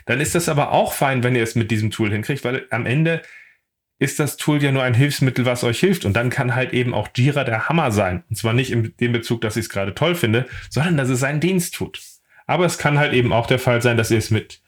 dann 0.06 0.20
ist 0.20 0.34
das 0.34 0.48
aber 0.48 0.72
auch 0.72 0.92
fein, 0.92 1.22
wenn 1.22 1.36
ihr 1.36 1.42
es 1.42 1.54
mit 1.54 1.70
diesem 1.70 1.90
Tool 1.90 2.10
hinkriegt, 2.10 2.42
weil 2.42 2.66
am 2.70 2.84
Ende 2.84 3.22
ist 3.98 4.20
das 4.20 4.36
Tool 4.36 4.62
ja 4.62 4.70
nur 4.70 4.82
ein 4.82 4.94
Hilfsmittel, 4.94 5.44
was 5.44 5.64
euch 5.64 5.80
hilft. 5.80 6.04
Und 6.04 6.14
dann 6.14 6.30
kann 6.30 6.54
halt 6.54 6.72
eben 6.72 6.94
auch 6.94 7.08
Jira 7.16 7.44
der 7.44 7.68
Hammer 7.68 7.90
sein. 7.90 8.22
Und 8.28 8.36
zwar 8.36 8.52
nicht 8.52 8.70
in 8.70 8.94
dem 9.00 9.12
Bezug, 9.12 9.40
dass 9.40 9.56
ich 9.56 9.64
es 9.64 9.68
gerade 9.68 9.94
toll 9.94 10.14
finde, 10.14 10.46
sondern 10.70 10.96
dass 10.96 11.08
es 11.08 11.20
seinen 11.20 11.40
Dienst 11.40 11.74
tut. 11.74 12.00
Aber 12.46 12.64
es 12.64 12.78
kann 12.78 12.98
halt 12.98 13.12
eben 13.12 13.32
auch 13.32 13.46
der 13.46 13.58
Fall 13.58 13.82
sein, 13.82 13.96
dass 13.96 14.10
ihr 14.10 14.18
es 14.18 14.30
mit 14.30 14.60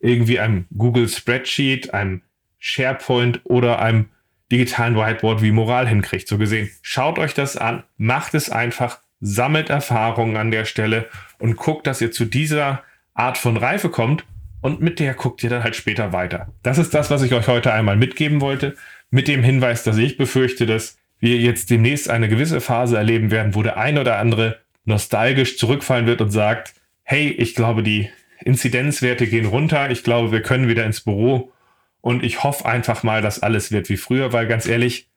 irgendwie 0.00 0.40
einem 0.40 0.66
Google 0.76 1.08
Spreadsheet, 1.08 1.94
einem 1.94 2.22
SharePoint 2.58 3.40
oder 3.44 3.80
einem 3.80 4.06
digitalen 4.50 4.96
Whiteboard 4.96 5.42
wie 5.42 5.52
Moral 5.52 5.88
hinkriegt. 5.88 6.28
So 6.28 6.36
gesehen, 6.36 6.70
schaut 6.82 7.18
euch 7.18 7.34
das 7.34 7.56
an, 7.56 7.84
macht 7.96 8.34
es 8.34 8.50
einfach, 8.50 9.00
sammelt 9.20 9.70
Erfahrungen 9.70 10.36
an 10.36 10.50
der 10.50 10.64
Stelle 10.64 11.08
und 11.38 11.56
guckt, 11.56 11.86
dass 11.86 12.00
ihr 12.00 12.10
zu 12.10 12.24
dieser 12.24 12.82
Art 13.14 13.38
von 13.38 13.56
Reife 13.56 13.88
kommt 13.88 14.24
und 14.62 14.80
mit 14.80 14.98
der 14.98 15.12
guckt 15.12 15.44
ihr 15.44 15.50
dann 15.50 15.62
halt 15.62 15.76
später 15.76 16.12
weiter. 16.12 16.48
Das 16.62 16.78
ist 16.78 16.94
das, 16.94 17.10
was 17.10 17.22
ich 17.22 17.34
euch 17.34 17.48
heute 17.48 17.72
einmal 17.72 17.96
mitgeben 17.96 18.40
wollte, 18.40 18.76
mit 19.10 19.28
dem 19.28 19.42
Hinweis, 19.42 19.84
dass 19.84 19.98
ich 19.98 20.16
befürchte, 20.16 20.64
dass 20.64 20.96
wir 21.20 21.36
jetzt 21.36 21.70
demnächst 21.70 22.08
eine 22.08 22.28
gewisse 22.28 22.60
Phase 22.60 22.96
erleben 22.96 23.30
werden, 23.30 23.54
wo 23.54 23.62
der 23.62 23.76
ein 23.76 23.98
oder 23.98 24.18
andere 24.18 24.60
nostalgisch 24.84 25.58
zurückfallen 25.58 26.06
wird 26.06 26.20
und 26.20 26.30
sagt, 26.30 26.74
hey, 27.02 27.28
ich 27.28 27.54
glaube, 27.54 27.82
die 27.82 28.08
Inzidenzwerte 28.44 29.26
gehen 29.26 29.46
runter, 29.46 29.90
ich 29.90 30.02
glaube, 30.02 30.32
wir 30.32 30.42
können 30.42 30.68
wieder 30.68 30.84
ins 30.84 31.02
Büro 31.02 31.52
und 32.00 32.24
ich 32.24 32.42
hoffe 32.42 32.66
einfach 32.66 33.02
mal, 33.02 33.22
dass 33.22 33.42
alles 33.42 33.70
wird 33.70 33.88
wie 33.88 33.96
früher, 33.96 34.32
weil 34.32 34.46
ganz 34.46 34.66
ehrlich, 34.66 35.08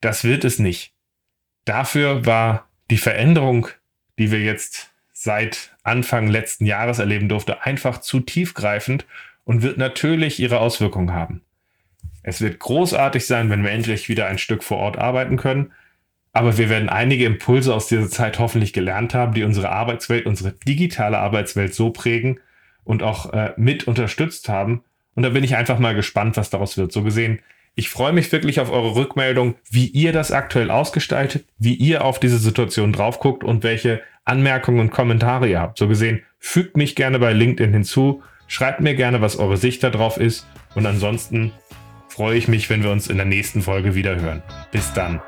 das 0.00 0.24
wird 0.24 0.44
es 0.44 0.58
nicht. 0.58 0.94
Dafür 1.64 2.26
war 2.26 2.68
die 2.90 2.98
Veränderung, 2.98 3.68
die 4.18 4.30
wir 4.30 4.40
jetzt 4.40 4.91
seit 5.22 5.74
Anfang 5.82 6.26
letzten 6.28 6.66
Jahres 6.66 6.98
erleben 6.98 7.28
durfte, 7.28 7.62
einfach 7.62 8.00
zu 8.00 8.20
tiefgreifend 8.20 9.06
und 9.44 9.62
wird 9.62 9.78
natürlich 9.78 10.40
ihre 10.40 10.60
Auswirkungen 10.60 11.12
haben. 11.12 11.42
Es 12.22 12.40
wird 12.40 12.58
großartig 12.58 13.26
sein, 13.26 13.50
wenn 13.50 13.64
wir 13.64 13.70
endlich 13.70 14.08
wieder 14.08 14.26
ein 14.26 14.38
Stück 14.38 14.62
vor 14.62 14.78
Ort 14.78 14.98
arbeiten 14.98 15.36
können, 15.36 15.72
aber 16.32 16.56
wir 16.56 16.70
werden 16.70 16.88
einige 16.88 17.26
Impulse 17.26 17.74
aus 17.74 17.88
dieser 17.88 18.08
Zeit 18.08 18.38
hoffentlich 18.38 18.72
gelernt 18.72 19.14
haben, 19.14 19.34
die 19.34 19.42
unsere 19.42 19.70
Arbeitswelt, 19.70 20.26
unsere 20.26 20.52
digitale 20.66 21.18
Arbeitswelt 21.18 21.74
so 21.74 21.90
prägen 21.90 22.40
und 22.84 23.02
auch 23.02 23.32
äh, 23.32 23.52
mit 23.56 23.86
unterstützt 23.86 24.48
haben. 24.48 24.82
Und 25.14 25.24
da 25.24 25.28
bin 25.28 25.44
ich 25.44 25.56
einfach 25.56 25.78
mal 25.78 25.94
gespannt, 25.94 26.36
was 26.36 26.48
daraus 26.48 26.78
wird. 26.78 26.90
So 26.90 27.02
gesehen, 27.02 27.40
ich 27.74 27.90
freue 27.90 28.12
mich 28.12 28.30
wirklich 28.32 28.60
auf 28.60 28.70
eure 28.70 28.94
Rückmeldung, 28.96 29.54
wie 29.70 29.86
ihr 29.86 30.12
das 30.12 30.32
aktuell 30.32 30.70
ausgestaltet, 30.70 31.44
wie 31.58 31.74
ihr 31.74 32.04
auf 32.04 32.18
diese 32.18 32.38
Situation 32.38 32.92
drauf 32.92 33.18
guckt 33.18 33.44
und 33.44 33.62
welche 33.62 34.02
Anmerkungen 34.24 34.80
und 34.80 34.90
Kommentare 34.90 35.48
ihr 35.48 35.60
habt. 35.60 35.78
So 35.78 35.88
gesehen, 35.88 36.22
fügt 36.38 36.76
mich 36.76 36.94
gerne 36.94 37.18
bei 37.18 37.32
LinkedIn 37.32 37.72
hinzu, 37.72 38.22
schreibt 38.46 38.80
mir 38.80 38.94
gerne, 38.94 39.20
was 39.20 39.36
eure 39.36 39.56
Sicht 39.56 39.82
darauf 39.82 40.16
ist 40.16 40.46
und 40.74 40.86
ansonsten 40.86 41.52
freue 42.08 42.36
ich 42.36 42.48
mich, 42.48 42.68
wenn 42.70 42.82
wir 42.82 42.90
uns 42.90 43.08
in 43.08 43.16
der 43.16 43.26
nächsten 43.26 43.62
Folge 43.62 43.94
wieder 43.94 44.20
hören. 44.20 44.42
Bis 44.70 44.92
dann. 44.92 45.20